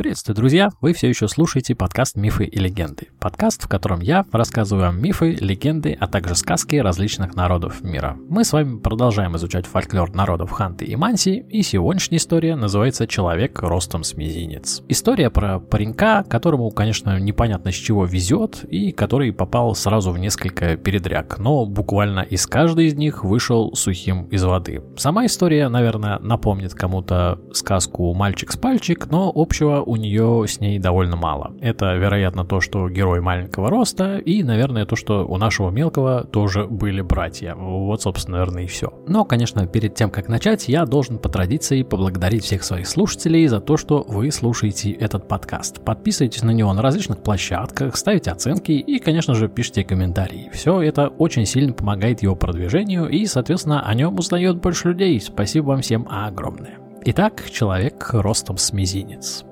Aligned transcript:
Приветствую, 0.00 0.34
друзья! 0.34 0.70
Вы 0.80 0.94
все 0.94 1.10
еще 1.10 1.28
слушаете 1.28 1.74
подкаст 1.74 2.16
«Мифы 2.16 2.46
и 2.46 2.58
легенды». 2.58 3.08
Подкаст, 3.20 3.64
в 3.64 3.68
котором 3.68 4.00
я 4.00 4.24
рассказываю 4.32 4.86
вам 4.86 5.02
мифы, 5.02 5.32
легенды, 5.32 5.94
а 6.00 6.06
также 6.06 6.34
сказки 6.36 6.76
различных 6.76 7.36
народов 7.36 7.82
мира. 7.82 8.16
Мы 8.30 8.44
с 8.44 8.54
вами 8.54 8.78
продолжаем 8.78 9.36
изучать 9.36 9.66
фольклор 9.66 10.14
народов 10.14 10.52
Ханты 10.52 10.86
и 10.86 10.96
Манси, 10.96 11.44
и 11.50 11.60
сегодняшняя 11.60 12.16
история 12.16 12.56
называется 12.56 13.06
«Человек 13.06 13.60
ростом 13.60 14.02
с 14.02 14.14
мизинец». 14.16 14.82
История 14.88 15.28
про 15.28 15.60
паренька, 15.60 16.24
которому, 16.26 16.70
конечно, 16.70 17.20
непонятно 17.20 17.70
с 17.70 17.74
чего 17.74 18.06
везет, 18.06 18.64
и 18.70 18.92
который 18.92 19.34
попал 19.34 19.74
сразу 19.74 20.12
в 20.12 20.18
несколько 20.18 20.78
передряг, 20.78 21.38
но 21.38 21.66
буквально 21.66 22.20
из 22.20 22.46
каждой 22.46 22.86
из 22.86 22.94
них 22.94 23.22
вышел 23.22 23.74
сухим 23.74 24.24
из 24.28 24.44
воды. 24.44 24.82
Сама 24.96 25.26
история, 25.26 25.68
наверное, 25.68 26.18
напомнит 26.20 26.72
кому-то 26.72 27.38
сказку 27.52 28.14
«Мальчик 28.14 28.50
с 28.50 28.56
пальчик», 28.56 29.06
но 29.10 29.30
общего 29.34 29.89
у 29.90 29.96
нее 29.96 30.44
с 30.46 30.60
ней 30.60 30.78
довольно 30.78 31.16
мало. 31.16 31.52
Это, 31.60 31.96
вероятно, 31.96 32.44
то, 32.44 32.60
что 32.60 32.88
герой 32.88 33.20
маленького 33.20 33.70
роста, 33.70 34.18
и, 34.18 34.44
наверное, 34.44 34.86
то, 34.86 34.94
что 34.94 35.26
у 35.26 35.36
нашего 35.36 35.70
мелкого 35.70 36.22
тоже 36.22 36.64
были 36.66 37.00
братья. 37.00 37.56
Вот, 37.56 38.00
собственно, 38.00 38.38
наверное, 38.38 38.62
и 38.62 38.66
все. 38.68 38.92
Но, 39.08 39.24
конечно, 39.24 39.66
перед 39.66 39.96
тем, 39.96 40.10
как 40.10 40.28
начать, 40.28 40.68
я 40.68 40.86
должен 40.86 41.18
по 41.18 41.28
традиции 41.28 41.82
поблагодарить 41.82 42.44
всех 42.44 42.62
своих 42.62 42.86
слушателей 42.86 43.48
за 43.48 43.60
то, 43.60 43.76
что 43.76 44.04
вы 44.06 44.30
слушаете 44.30 44.92
этот 44.92 45.26
подкаст. 45.26 45.84
Подписывайтесь 45.84 46.44
на 46.44 46.52
него 46.52 46.72
на 46.72 46.82
различных 46.82 47.20
площадках, 47.24 47.96
ставите 47.96 48.30
оценки 48.30 48.70
и, 48.70 49.00
конечно 49.00 49.34
же, 49.34 49.48
пишите 49.48 49.82
комментарии. 49.82 50.50
Все 50.52 50.80
это 50.82 51.08
очень 51.08 51.46
сильно 51.46 51.72
помогает 51.72 52.22
его 52.22 52.36
продвижению 52.36 53.08
и, 53.08 53.26
соответственно, 53.26 53.84
о 53.84 53.92
нем 53.94 54.16
узнает 54.16 54.60
больше 54.60 54.90
людей. 54.90 55.20
Спасибо 55.20 55.66
вам 55.66 55.80
всем 55.80 56.06
огромное. 56.08 56.78
Итак, 57.06 57.42
человек 57.50 58.10
ростом 58.12 58.56
с 58.56 58.72
мизинец. 58.72 59.44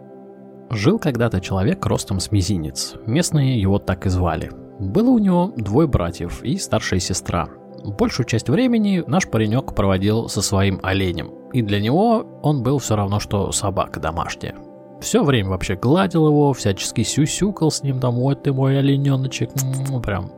Жил 0.70 0.98
когда-то 0.98 1.40
человек 1.40 1.84
ростом 1.86 2.20
с 2.20 2.30
мизинец. 2.30 2.94
Местные 3.06 3.60
его 3.60 3.78
так 3.78 4.06
и 4.06 4.10
звали. 4.10 4.50
Было 4.78 5.10
у 5.10 5.18
него 5.18 5.52
двое 5.56 5.88
братьев 5.88 6.42
и 6.42 6.56
старшая 6.58 7.00
сестра. 7.00 7.48
Большую 7.84 8.26
часть 8.26 8.48
времени 8.48 9.02
наш 9.06 9.28
паренек 9.28 9.74
проводил 9.74 10.28
со 10.28 10.42
своим 10.42 10.80
оленем. 10.82 11.30
И 11.52 11.62
для 11.62 11.80
него 11.80 12.26
он 12.42 12.62
был 12.62 12.78
все 12.78 12.96
равно, 12.96 13.18
что 13.18 13.50
собака 13.52 13.98
домашняя. 13.98 14.54
Все 15.00 15.22
время 15.22 15.50
вообще 15.50 15.76
гладил 15.76 16.26
его, 16.26 16.52
всячески 16.52 17.02
сюсюкал 17.02 17.70
с 17.70 17.82
ним 17.82 18.00
домой, 18.00 18.34
ты 18.34 18.52
мой 18.52 18.78
олененочек, 18.78 19.50
прям, 20.02 20.32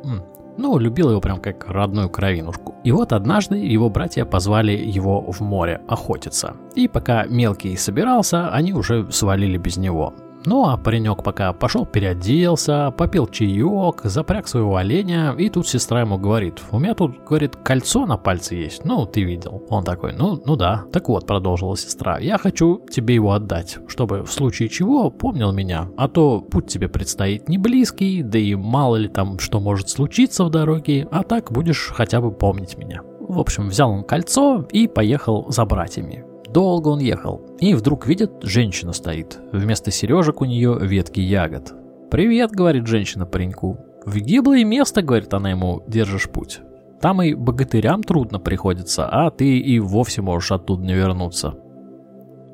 ну, 0.57 0.79
любил 0.79 1.11
его 1.11 1.21
прям 1.21 1.41
как 1.41 1.69
родную 1.69 2.09
кровинушку. 2.09 2.75
И 2.85 2.93
вот 2.93 3.13
однажды 3.13 3.57
его 3.57 3.89
братья 3.91 4.25
позвали 4.25 4.73
его 4.73 5.21
в 5.21 5.41
море 5.41 5.81
охотиться. 5.89 6.55
И 6.75 6.89
пока 6.89 7.25
мелкий 7.25 7.77
собирался, 7.77 8.49
они 8.51 8.73
уже 8.73 9.11
свалили 9.11 9.59
без 9.59 9.77
него. 9.77 10.15
Ну 10.47 10.67
а 10.69 10.77
паренек 10.77 11.23
пока 11.23 11.53
пошел 11.53 11.85
переоделся, 11.85 12.93
попил 12.97 13.27
чаек, 13.27 14.01
запряг 14.05 14.49
своего 14.49 14.77
оленя, 14.77 15.35
и 15.37 15.51
тут 15.51 15.69
сестра 15.69 16.01
ему 16.01 16.19
говорит, 16.19 16.63
у 16.71 16.79
меня 16.79 16.95
тут, 16.95 17.25
говорит, 17.25 17.57
кольцо 17.57 18.07
на 18.07 18.17
пальце 18.17 18.55
есть, 18.55 18.85
ну 18.85 19.05
ты 19.07 19.23
видел. 19.23 19.63
Он 19.69 19.85
такой, 19.85 20.15
ну, 20.15 20.41
ну 20.45 20.57
да. 20.57 20.85
Так 20.93 21.09
вот, 21.09 21.27
продолжила 21.27 21.77
сестра, 21.77 22.19
я 22.19 22.39
хочу 22.39 22.83
тебе 22.91 23.15
его 23.15 23.33
отдать, 23.33 23.79
чтобы 23.87 24.23
в 24.23 24.33
случае 24.33 24.69
чего 24.69 25.11
помнил 25.11 25.53
меня, 25.53 25.89
а 25.97 26.09
то 26.09 26.41
путь 26.41 26.69
тебе 26.69 26.89
предстоит 26.89 27.49
не 27.49 27.59
близкий, 27.59 28.23
да 28.23 28.39
и 28.39 28.55
мало 28.55 28.97
ли 28.97 29.09
там 29.09 29.39
что 29.39 29.61
может 29.61 29.91
случиться 29.91 30.45
в 30.45 30.51
дороге, 30.51 31.07
а 31.11 31.23
так 31.23 31.53
будешь 31.53 31.93
хотя 31.95 32.21
бы 32.21 32.33
помнить 32.33 32.79
меня. 32.79 33.03
В 33.21 33.39
общем, 33.39 33.69
взял 33.69 33.91
он 33.91 34.05
кольцо 34.05 34.67
и 34.73 34.89
поехал 34.89 35.47
за 35.51 35.65
братьями. 35.65 36.30
Долго 36.53 36.89
он 36.89 36.99
ехал, 36.99 37.43
и 37.61 37.75
вдруг 37.75 38.07
видит, 38.07 38.33
женщина 38.43 38.93
стоит. 38.93 39.39
Вместо 39.53 39.91
сережек 39.91 40.41
у 40.41 40.45
нее 40.45 40.77
ветки 40.81 41.21
ягод. 41.21 41.73
«Привет»,— 42.11 42.51
говорит 42.53 42.89
женщина 42.89 43.25
пареньку. 43.25 43.79
«В 44.05 44.17
гиблое 44.19 44.65
место»,— 44.65 45.03
говорит 45.03 45.33
она 45.33 45.51
ему,— 45.51 45.85
«держишь 45.87 46.29
путь». 46.29 46.61
Там 47.01 47.23
и 47.23 47.35
богатырям 47.35 48.03
трудно 48.03 48.41
приходится, 48.41 49.09
а 49.09 49.31
ты 49.31 49.59
и 49.59 49.79
вовсе 49.79 50.23
можешь 50.23 50.51
оттуда 50.53 50.83
не 50.83 50.95
вернуться. 50.95 51.55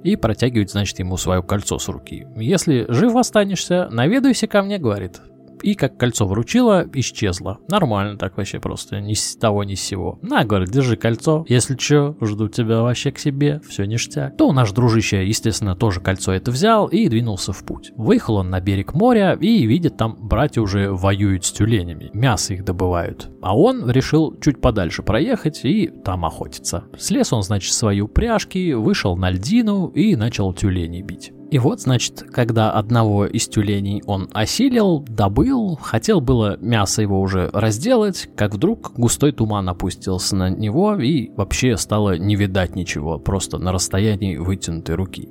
И 0.04 0.14
протягивает, 0.14 0.70
значит, 0.70 0.98
ему 0.98 1.16
свое 1.16 1.42
кольцо 1.42 1.78
с 1.78 1.88
руки. 1.88 2.26
Если 2.36 2.84
жив 2.88 3.16
останешься, 3.16 3.88
наведайся 3.90 4.46
ко 4.46 4.62
мне, 4.62 4.78
говорит 4.78 5.20
и 5.62 5.74
как 5.74 5.96
кольцо 5.96 6.26
вручила, 6.26 6.86
исчезла. 6.94 7.58
Нормально 7.68 8.18
так 8.18 8.36
вообще 8.36 8.60
просто, 8.60 9.00
ни 9.00 9.14
с 9.14 9.36
того 9.36 9.64
ни 9.64 9.74
с 9.74 9.80
сего. 9.80 10.18
На, 10.22 10.44
говорит, 10.44 10.70
держи 10.70 10.96
кольцо, 10.96 11.44
если 11.48 11.76
что, 11.76 12.16
жду 12.20 12.48
тебя 12.48 12.82
вообще 12.82 13.12
к 13.12 13.18
себе, 13.18 13.60
все 13.68 13.84
ништяк. 13.84 14.36
То 14.36 14.52
наш 14.52 14.72
дружище, 14.72 15.26
естественно, 15.26 15.76
тоже 15.76 16.00
кольцо 16.00 16.32
это 16.32 16.50
взял 16.50 16.86
и 16.86 17.08
двинулся 17.08 17.52
в 17.52 17.64
путь. 17.64 17.92
Выехал 17.96 18.36
он 18.36 18.50
на 18.50 18.60
берег 18.60 18.94
моря 18.94 19.36
и 19.40 19.66
видит, 19.66 19.96
там 19.96 20.16
братья 20.20 20.60
уже 20.60 20.90
воюют 20.90 21.44
с 21.44 21.52
тюленями, 21.52 22.10
мясо 22.12 22.54
их 22.54 22.64
добывают. 22.64 23.30
А 23.42 23.56
он 23.56 23.90
решил 23.90 24.36
чуть 24.40 24.60
подальше 24.60 25.02
проехать 25.02 25.64
и 25.64 25.88
там 25.88 26.24
охотиться. 26.24 26.84
Слез 26.98 27.32
он, 27.32 27.42
значит, 27.42 27.72
свои 27.72 28.00
упряжки, 28.00 28.72
вышел 28.72 29.16
на 29.16 29.30
льдину 29.30 29.88
и 29.88 30.16
начал 30.16 30.52
тюленей 30.52 31.02
бить. 31.02 31.32
И 31.50 31.58
вот, 31.58 31.80
значит, 31.80 32.24
когда 32.32 32.72
одного 32.72 33.24
из 33.26 33.46
тюленей 33.48 34.02
он 34.06 34.28
осилил, 34.32 35.00
добыл, 35.00 35.76
хотел 35.80 36.20
было 36.20 36.56
мясо 36.60 37.02
его 37.02 37.20
уже 37.20 37.50
разделать, 37.52 38.28
как 38.34 38.54
вдруг 38.54 38.92
густой 38.96 39.32
туман 39.32 39.68
опустился 39.68 40.34
на 40.34 40.50
него 40.50 40.96
и 40.96 41.30
вообще 41.36 41.76
стало 41.76 42.18
не 42.18 42.34
видать 42.34 42.74
ничего, 42.74 43.18
просто 43.18 43.58
на 43.58 43.70
расстоянии 43.70 44.36
вытянутой 44.36 44.96
руки. 44.96 45.28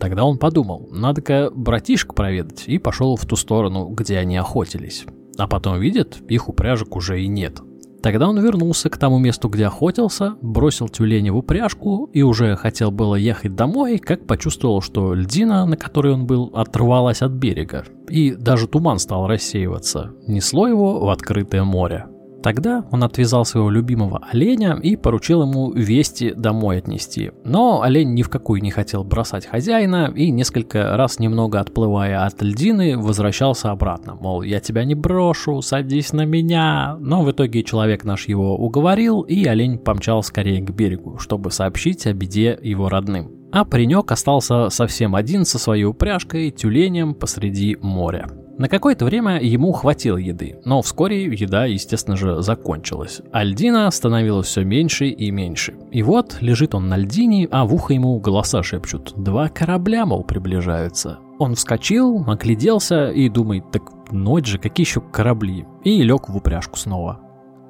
Тогда 0.00 0.24
он 0.24 0.38
подумал, 0.38 0.88
надо-ка 0.90 1.50
братишку 1.54 2.14
проведать, 2.14 2.64
и 2.66 2.78
пошел 2.78 3.16
в 3.16 3.26
ту 3.26 3.36
сторону, 3.36 3.88
где 3.88 4.18
они 4.18 4.36
охотились. 4.36 5.04
А 5.38 5.46
потом 5.46 5.80
видит, 5.80 6.18
их 6.28 6.48
упряжек 6.48 6.96
уже 6.96 7.22
и 7.22 7.28
нет. 7.28 7.60
Тогда 8.06 8.28
он 8.28 8.38
вернулся 8.38 8.88
к 8.88 8.98
тому 8.98 9.18
месту, 9.18 9.48
где 9.48 9.66
охотился, 9.66 10.36
бросил 10.40 10.88
тюленя 10.88 11.32
в 11.32 11.38
упряжку 11.38 12.08
и 12.12 12.22
уже 12.22 12.54
хотел 12.54 12.92
было 12.92 13.16
ехать 13.16 13.56
домой, 13.56 13.98
как 13.98 14.28
почувствовал, 14.28 14.80
что 14.80 15.12
льдина, 15.12 15.66
на 15.66 15.76
которой 15.76 16.12
он 16.12 16.24
был, 16.24 16.52
оторвалась 16.54 17.20
от 17.20 17.32
берега. 17.32 17.84
И 18.08 18.30
даже 18.30 18.68
туман 18.68 19.00
стал 19.00 19.26
рассеиваться. 19.26 20.12
Несло 20.28 20.68
его 20.68 21.00
в 21.04 21.10
открытое 21.10 21.64
море. 21.64 22.06
Тогда 22.46 22.84
он 22.92 23.02
отвязал 23.02 23.44
своего 23.44 23.70
любимого 23.70 24.20
оленя 24.30 24.78
и 24.80 24.94
поручил 24.94 25.42
ему 25.42 25.72
вести 25.72 26.30
домой 26.30 26.78
отнести. 26.78 27.32
Но 27.42 27.82
олень 27.82 28.14
ни 28.14 28.22
в 28.22 28.28
какую 28.28 28.62
не 28.62 28.70
хотел 28.70 29.02
бросать 29.02 29.46
хозяина 29.46 30.12
и 30.14 30.30
несколько 30.30 30.96
раз 30.96 31.18
немного 31.18 31.58
отплывая 31.58 32.24
от 32.24 32.40
льдины 32.40 32.96
возвращался 32.96 33.72
обратно. 33.72 34.14
Мол, 34.14 34.42
я 34.42 34.60
тебя 34.60 34.84
не 34.84 34.94
брошу, 34.94 35.60
садись 35.60 36.12
на 36.12 36.24
меня. 36.24 36.96
Но 37.00 37.24
в 37.24 37.32
итоге 37.32 37.64
человек 37.64 38.04
наш 38.04 38.28
его 38.28 38.56
уговорил 38.56 39.22
и 39.22 39.44
олень 39.44 39.76
помчал 39.76 40.22
скорее 40.22 40.60
к 40.60 40.70
берегу, 40.70 41.18
чтобы 41.18 41.50
сообщить 41.50 42.06
о 42.06 42.12
беде 42.12 42.56
его 42.62 42.88
родным. 42.88 43.32
А 43.50 43.64
паренек 43.64 44.12
остался 44.12 44.70
совсем 44.70 45.16
один 45.16 45.44
со 45.46 45.58
своей 45.58 45.82
упряжкой, 45.82 46.52
тюленем 46.52 47.16
посреди 47.16 47.76
моря. 47.80 48.28
На 48.58 48.68
какое-то 48.68 49.04
время 49.04 49.38
ему 49.38 49.72
хватило 49.72 50.16
еды, 50.16 50.58
но 50.64 50.80
вскоре 50.80 51.24
еда, 51.24 51.66
естественно 51.66 52.16
же, 52.16 52.40
закончилась. 52.40 53.20
А 53.30 53.44
льдина 53.44 53.90
становилась 53.90 54.46
все 54.46 54.64
меньше 54.64 55.08
и 55.08 55.30
меньше. 55.30 55.74
И 55.90 56.02
вот 56.02 56.38
лежит 56.40 56.74
он 56.74 56.88
на 56.88 56.96
льдине, 56.96 57.48
а 57.50 57.66
в 57.66 57.74
ухо 57.74 57.92
ему 57.92 58.18
голоса 58.18 58.62
шепчут. 58.62 59.12
Два 59.16 59.48
корабля, 59.48 60.06
мол, 60.06 60.24
приближаются. 60.24 61.18
Он 61.38 61.54
вскочил, 61.54 62.24
огляделся 62.26 63.10
и 63.10 63.28
думает, 63.28 63.70
так 63.72 63.82
ночь 64.10 64.46
же, 64.46 64.58
какие 64.58 64.86
еще 64.86 65.02
корабли? 65.02 65.66
И 65.84 66.02
лег 66.02 66.30
в 66.30 66.36
упряжку 66.36 66.78
снова. 66.78 67.20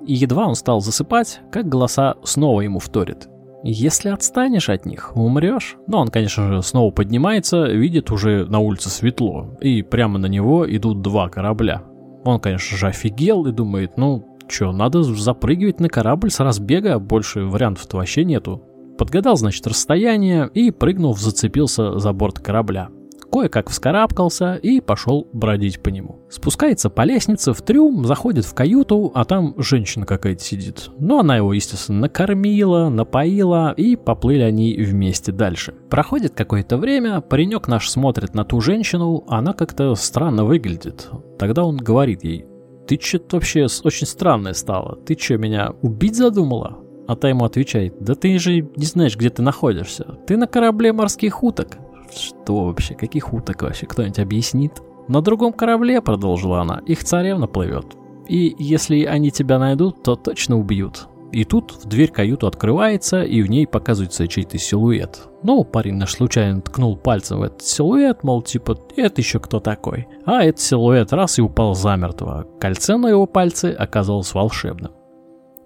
И 0.07 0.15
едва 0.15 0.47
он 0.47 0.55
стал 0.55 0.81
засыпать, 0.81 1.41
как 1.51 1.69
голоса 1.69 2.15
снова 2.23 2.61
ему 2.61 2.79
вторят. 2.79 3.29
Если 3.69 4.11
отстанешь 4.11 4.69
от 4.69 4.87
них, 4.87 5.17
умрешь. 5.17 5.77
Но 5.89 5.99
он, 5.99 6.09
конечно 6.09 6.47
же, 6.49 6.63
снова 6.63 6.93
поднимается, 6.93 7.67
видит 7.67 8.13
уже 8.13 8.47
на 8.47 8.61
улице 8.61 8.91
светло, 8.91 9.57
и 9.61 9.83
прямо 9.83 10.19
на 10.19 10.27
него 10.27 10.65
идут 10.73 11.03
два 11.03 11.29
корабля. 11.29 11.83
Он, 12.25 12.39
конечно 12.39 12.77
же, 12.77 12.87
офигел 12.87 13.45
и 13.47 13.53
думает, 13.53 13.97
ну, 13.97 14.39
что, 14.47 14.71
надо 14.71 15.03
запрыгивать 15.03 15.81
на 15.81 15.89
корабль 15.89 16.31
с 16.31 16.39
разбега, 16.39 17.01
больше 17.01 17.45
вариантов-то 17.45 17.97
вообще 17.97 18.25
нету. 18.25 18.63
Подгадал, 18.99 19.37
значит, 19.37 19.67
расстояние 19.67 20.49
и, 20.55 20.71
прыгнув, 20.71 21.19
зацепился 21.19 21.99
за 21.99 22.13
борт 22.13 22.39
корабля 22.39 22.91
кое-как 23.31 23.71
вскарабкался 23.71 24.55
и 24.55 24.81
пошел 24.81 25.29
бродить 25.33 25.81
по 25.81 25.89
нему. 25.89 26.21
Спускается 26.29 26.91
по 26.91 27.03
лестнице 27.03 27.53
в 27.53 27.63
трюм, 27.63 28.05
заходит 28.05 28.45
в 28.45 28.55
каюту, 28.55 29.13
а 29.15 29.25
там 29.25 29.55
женщина 29.59 30.07
какая-то 30.07 30.43
сидит. 30.43 30.91
Но 30.99 31.21
она 31.21 31.37
его, 31.37 31.53
естественно, 31.53 32.01
накормила, 32.01 32.89
напоила, 32.89 33.73
и 33.77 33.97
поплыли 33.97 34.43
они 34.43 34.75
вместе 34.75 35.33
дальше. 35.33 35.75
Проходит 35.91 36.35
какое-то 36.35 36.77
время, 36.77 37.21
паренек 37.21 37.69
наш 37.69 37.91
смотрит 37.91 38.35
на 38.35 38.45
ту 38.45 38.61
женщину, 38.61 39.25
она 39.29 39.53
как-то 39.53 39.95
странно 39.95 40.45
выглядит. 40.45 41.09
Тогда 41.39 41.65
он 41.65 41.77
говорит 41.77 42.25
ей, 42.25 42.47
ты 42.87 42.99
что-то 43.01 43.37
вообще 43.37 43.67
очень 43.85 44.07
странная 44.07 44.53
стала. 44.53 44.97
Ты 45.05 45.17
что, 45.19 45.37
меня 45.37 45.73
убить 45.83 46.17
задумала? 46.17 46.79
А 47.09 47.15
та 47.15 47.29
ему 47.29 47.45
отвечает, 47.45 47.95
да 48.01 48.15
ты 48.15 48.39
же 48.39 48.63
не 48.77 48.85
знаешь, 48.85 49.17
где 49.17 49.31
ты 49.31 49.43
находишься. 49.43 50.19
Ты 50.27 50.37
на 50.37 50.47
корабле 50.47 50.93
морских 50.93 51.43
уток. 51.43 51.79
Что 52.15 52.65
вообще? 52.65 52.95
Каких 52.95 53.33
уток 53.33 53.63
вообще? 53.63 53.87
Кто-нибудь 53.87 54.19
объяснит? 54.19 54.83
На 55.09 55.21
другом 55.21 55.53
корабле, 55.53 56.01
продолжила 56.01 56.61
она, 56.61 56.81
их 56.87 57.05
царевна 57.05 57.47
плывет. 57.47 57.97
И 58.29 58.57
если 58.59 59.05
они 59.05 59.31
тебя 59.31 59.59
найдут, 59.59 60.03
то 60.03 60.17
точно 60.17 60.59
убьют. 60.59 61.09
И 61.33 61.45
тут 61.45 61.73
в 61.73 61.87
дверь 61.87 62.11
каюту 62.11 62.47
открывается, 62.47 63.23
и 63.23 63.43
в 63.43 63.51
ней 63.51 63.67
показывается 63.67 64.27
чей-то 64.27 64.59
силуэт. 64.59 65.29
Ну, 65.43 65.65
парень 65.65 65.95
наш 65.95 66.13
случайно 66.13 66.61
ткнул 66.61 66.97
пальцем 66.97 67.41
в 67.41 67.43
этот 67.43 67.63
силуэт, 67.63 68.23
мол, 68.23 68.43
типа, 68.43 68.79
это 68.97 69.21
еще 69.21 69.39
кто 69.39 69.61
такой? 69.61 70.09
А 70.25 70.45
этот 70.45 70.61
силуэт 70.61 71.13
раз 71.13 71.39
и 71.39 71.43
упал 71.43 71.75
замертво. 71.75 72.47
Кольце 72.61 72.97
на 72.97 73.09
его 73.09 73.27
пальце 73.27 73.75
оказалось 73.77 74.33
волшебным. 74.35 74.93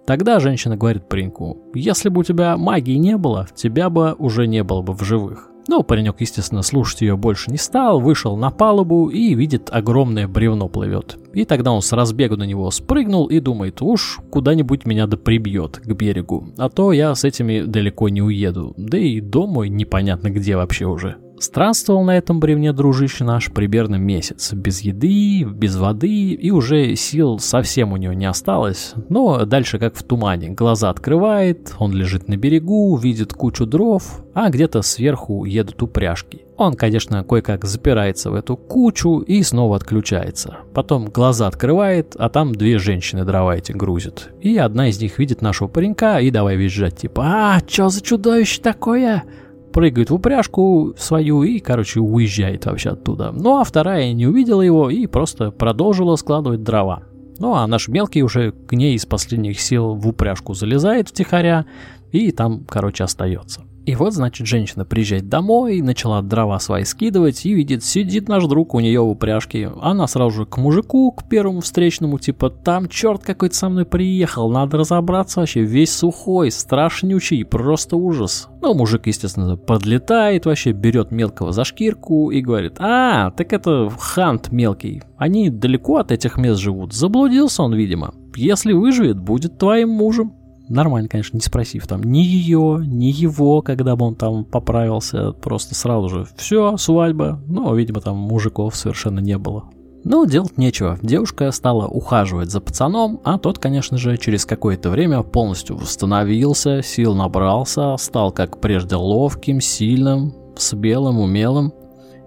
Тогда 0.07 0.41
женщина 0.41 0.77
говорит 0.77 1.09
пареньку, 1.09 1.59
если 1.75 2.09
бы 2.09 2.23
у 2.23 2.25
тебя 2.25 2.57
магии 2.57 2.97
не 2.97 3.17
было, 3.17 3.47
тебя 3.55 3.91
бы 3.91 4.15
уже 4.19 4.47
не 4.47 4.65
было 4.65 4.83
бы 4.83 4.93
в 4.93 5.05
живых. 5.05 5.51
Но 5.69 5.83
паренек, 5.83 6.21
естественно, 6.21 6.63
слушать 6.63 7.03
ее 7.03 7.17
больше 7.17 7.51
не 7.51 7.59
стал, 7.59 8.01
вышел 8.01 8.37
на 8.37 8.51
палубу 8.51 9.09
и 9.09 9.35
видит 9.35 9.69
огромное 9.71 10.27
бревно 10.27 10.69
плывет. 10.69 11.19
И 11.33 11.45
тогда 11.45 11.73
он 11.73 11.83
с 11.83 11.93
разбегу 11.93 12.37
на 12.37 12.45
него 12.45 12.71
спрыгнул 12.71 13.27
и 13.27 13.41
думает, 13.41 13.83
уж 13.83 14.19
куда-нибудь 14.31 14.87
меня 14.87 15.07
да 15.07 15.17
прибьет 15.17 15.79
к 15.79 15.93
берегу, 15.93 16.49
а 16.59 16.69
то 16.69 16.93
я 16.93 17.15
с 17.15 17.25
этими 17.25 17.63
далеко 17.63 18.09
не 18.09 18.23
уеду, 18.23 18.75
да 18.77 18.99
и 18.99 19.21
дом 19.21 19.51
мой 19.51 19.69
непонятно 19.69 20.31
где 20.31 20.57
вообще 20.57 20.87
уже. 20.87 21.17
Странствовал 21.41 22.05
на 22.05 22.19
этом 22.19 22.39
бревне 22.39 22.75
дружище 22.75 23.25
наш 23.25 23.51
примерно 23.51 23.97
месяц, 23.97 24.53
без 24.53 24.83
еды, 24.83 25.43
без 25.45 25.75
воды, 25.75 26.33
и 26.33 26.51
уже 26.51 26.95
сил 26.97 27.39
совсем 27.39 27.93
у 27.93 27.97
него 27.97 28.13
не 28.13 28.27
осталось. 28.27 28.93
Но 29.09 29.47
дальше 29.47 29.79
как 29.79 29.97
в 29.97 30.03
тумане, 30.03 30.51
глаза 30.51 30.91
открывает, 30.91 31.75
он 31.79 31.93
лежит 31.93 32.29
на 32.29 32.37
берегу, 32.37 32.95
видит 32.99 33.33
кучу 33.33 33.65
дров, 33.65 34.23
а 34.35 34.51
где-то 34.51 34.83
сверху 34.83 35.47
едут 35.47 35.83
упряжки. 35.83 36.43
Он, 36.59 36.75
конечно, 36.75 37.25
кое-как 37.25 37.65
запирается 37.65 38.31
в 38.31 38.35
эту 38.35 38.59
кучу 38.59 39.21
и 39.21 39.43
снова 39.43 39.77
отключается. 39.77 40.59
Потом 40.75 41.07
глаза 41.07 41.47
открывает, 41.47 42.15
а 42.19 42.29
там 42.29 42.55
две 42.55 42.79
женщины 42.79 43.25
дрова 43.25 43.57
эти 43.57 43.73
грузят. 43.73 44.29
И 44.43 44.59
одна 44.59 44.91
из 44.91 45.01
них 45.01 45.19
видит 45.19 45.41
нашего 45.41 45.69
паренька 45.69 46.21
и 46.21 46.31
давай 46.31 46.57
визжать, 46.57 46.99
типа 46.99 47.23
«А, 47.25 47.61
чё 47.67 47.89
за 47.89 48.03
чудовище 48.03 48.61
такое?» 48.61 49.25
Прыгает 49.73 50.11
в 50.11 50.15
упряжку 50.15 50.95
свою 50.97 51.43
и, 51.43 51.59
короче, 51.59 52.01
уезжает 52.01 52.67
вообще 52.67 52.91
оттуда. 52.91 53.33
Ну 53.33 53.59
а 53.59 53.65
вторая 53.65 54.13
не 54.13 54.27
увидела 54.27 54.63
его 54.63 54.91
и 54.91 55.07
просто 55.07 55.51
продолжила 55.51 56.17
складывать 56.17 56.63
дрова. 56.63 57.05
Ну 57.39 57.55
а 57.55 57.67
наш 57.67 57.89
мелкий 57.89 58.23
уже 58.23 58.53
к 58.53 58.73
ней 58.73 58.95
из 58.95 59.07
последних 59.07 59.61
сил 59.61 59.95
в 59.95 60.07
упряжку 60.07 60.55
залезает 60.55 61.09
втихаря 61.09 61.67
и 62.13 62.33
там, 62.33 62.65
короче, 62.69 63.05
остается. 63.05 63.63
И 63.91 63.97
вот, 63.97 64.15
значит, 64.15 64.47
женщина 64.47 64.85
приезжает 64.85 65.29
домой, 65.29 65.81
начала 65.81 66.23
дрова 66.23 66.61
свои 66.61 66.85
скидывать 66.85 67.45
и 67.45 67.53
видит, 67.53 67.83
сидит 67.83 68.29
наш 68.29 68.45
друг 68.45 68.75
у 68.75 68.79
нее 68.79 69.01
в 69.01 69.09
упряжке. 69.09 69.69
Она 69.83 70.07
сразу 70.07 70.31
же 70.31 70.47
к 70.47 70.59
мужику, 70.59 71.11
к 71.11 71.29
первому 71.29 71.61
встречному, 71.61 72.21
типа, 72.21 72.51
там 72.51 72.89
черт 72.89 73.25
какой-то 73.25 73.57
со 73.57 73.69
мной 73.69 73.87
приехал, 73.87 74.49
надо 74.49 74.79
разобраться 74.79 75.41
вообще, 75.41 75.63
весь 75.63 75.93
сухой, 75.93 76.53
страшнючий, 76.53 77.45
просто 77.45 77.97
ужас. 77.97 78.49
Ну, 78.63 78.75
мужик, 78.75 79.09
естественно, 79.09 79.57
подлетает 79.57 80.47
вообще, 80.47 80.71
берет 80.71 81.11
мелкого 81.11 81.51
за 81.51 81.65
шкирку 81.65 82.31
и 82.31 82.41
говорит, 82.43 82.77
а, 82.79 83.33
так 83.33 83.53
это 83.53 83.91
хант 83.99 84.53
мелкий, 84.53 85.03
они 85.17 85.51
далеко 85.51 85.97
от 85.97 86.13
этих 86.13 86.37
мест 86.37 86.61
живут, 86.61 86.93
заблудился 86.93 87.65
он, 87.65 87.75
видимо. 87.75 88.15
Если 88.37 88.73
выживет, 88.73 89.19
будет 89.19 89.59
твоим 89.59 89.89
мужем 89.89 90.35
нормально, 90.71 91.09
конечно, 91.09 91.37
не 91.37 91.43
спросив 91.43 91.87
там 91.87 92.03
ни 92.03 92.21
ее, 92.21 92.83
ни 92.85 93.07
его, 93.07 93.61
когда 93.63 93.97
бы 93.97 94.07
он 94.07 94.15
там 94.15 94.45
поправился, 94.45 95.33
просто 95.33 95.75
сразу 95.75 96.09
же 96.09 96.27
все, 96.37 96.77
свадьба. 96.77 97.41
Ну, 97.47 97.75
видимо, 97.75 98.01
там 98.01 98.17
мужиков 98.17 98.77
совершенно 98.77 99.21
не 99.21 99.37
было. 99.37 99.65
Но 100.03 100.25
делать 100.25 100.57
нечего. 100.57 100.99
Девушка 101.03 101.51
стала 101.53 101.87
ухаживать 101.87 102.51
за 102.51 102.61
пацаном, 102.61 103.21
а 103.25 103.39
тот, 103.39 103.59
конечно 103.59 103.99
же, 103.99 104.17
через 104.17 104.47
какое-то 104.47 104.89
время 104.89 105.23
полностью 105.23 105.77
восстановился, 105.77 106.83
сил 106.83 107.15
набрался, 107.15 107.97
стал 107.99 108.33
как 108.33 108.61
прежде 108.61 108.97
ловким, 108.97 109.61
сильным, 109.61 110.33
с 110.57 110.73
белым, 110.73 111.19
умелым. 111.19 111.75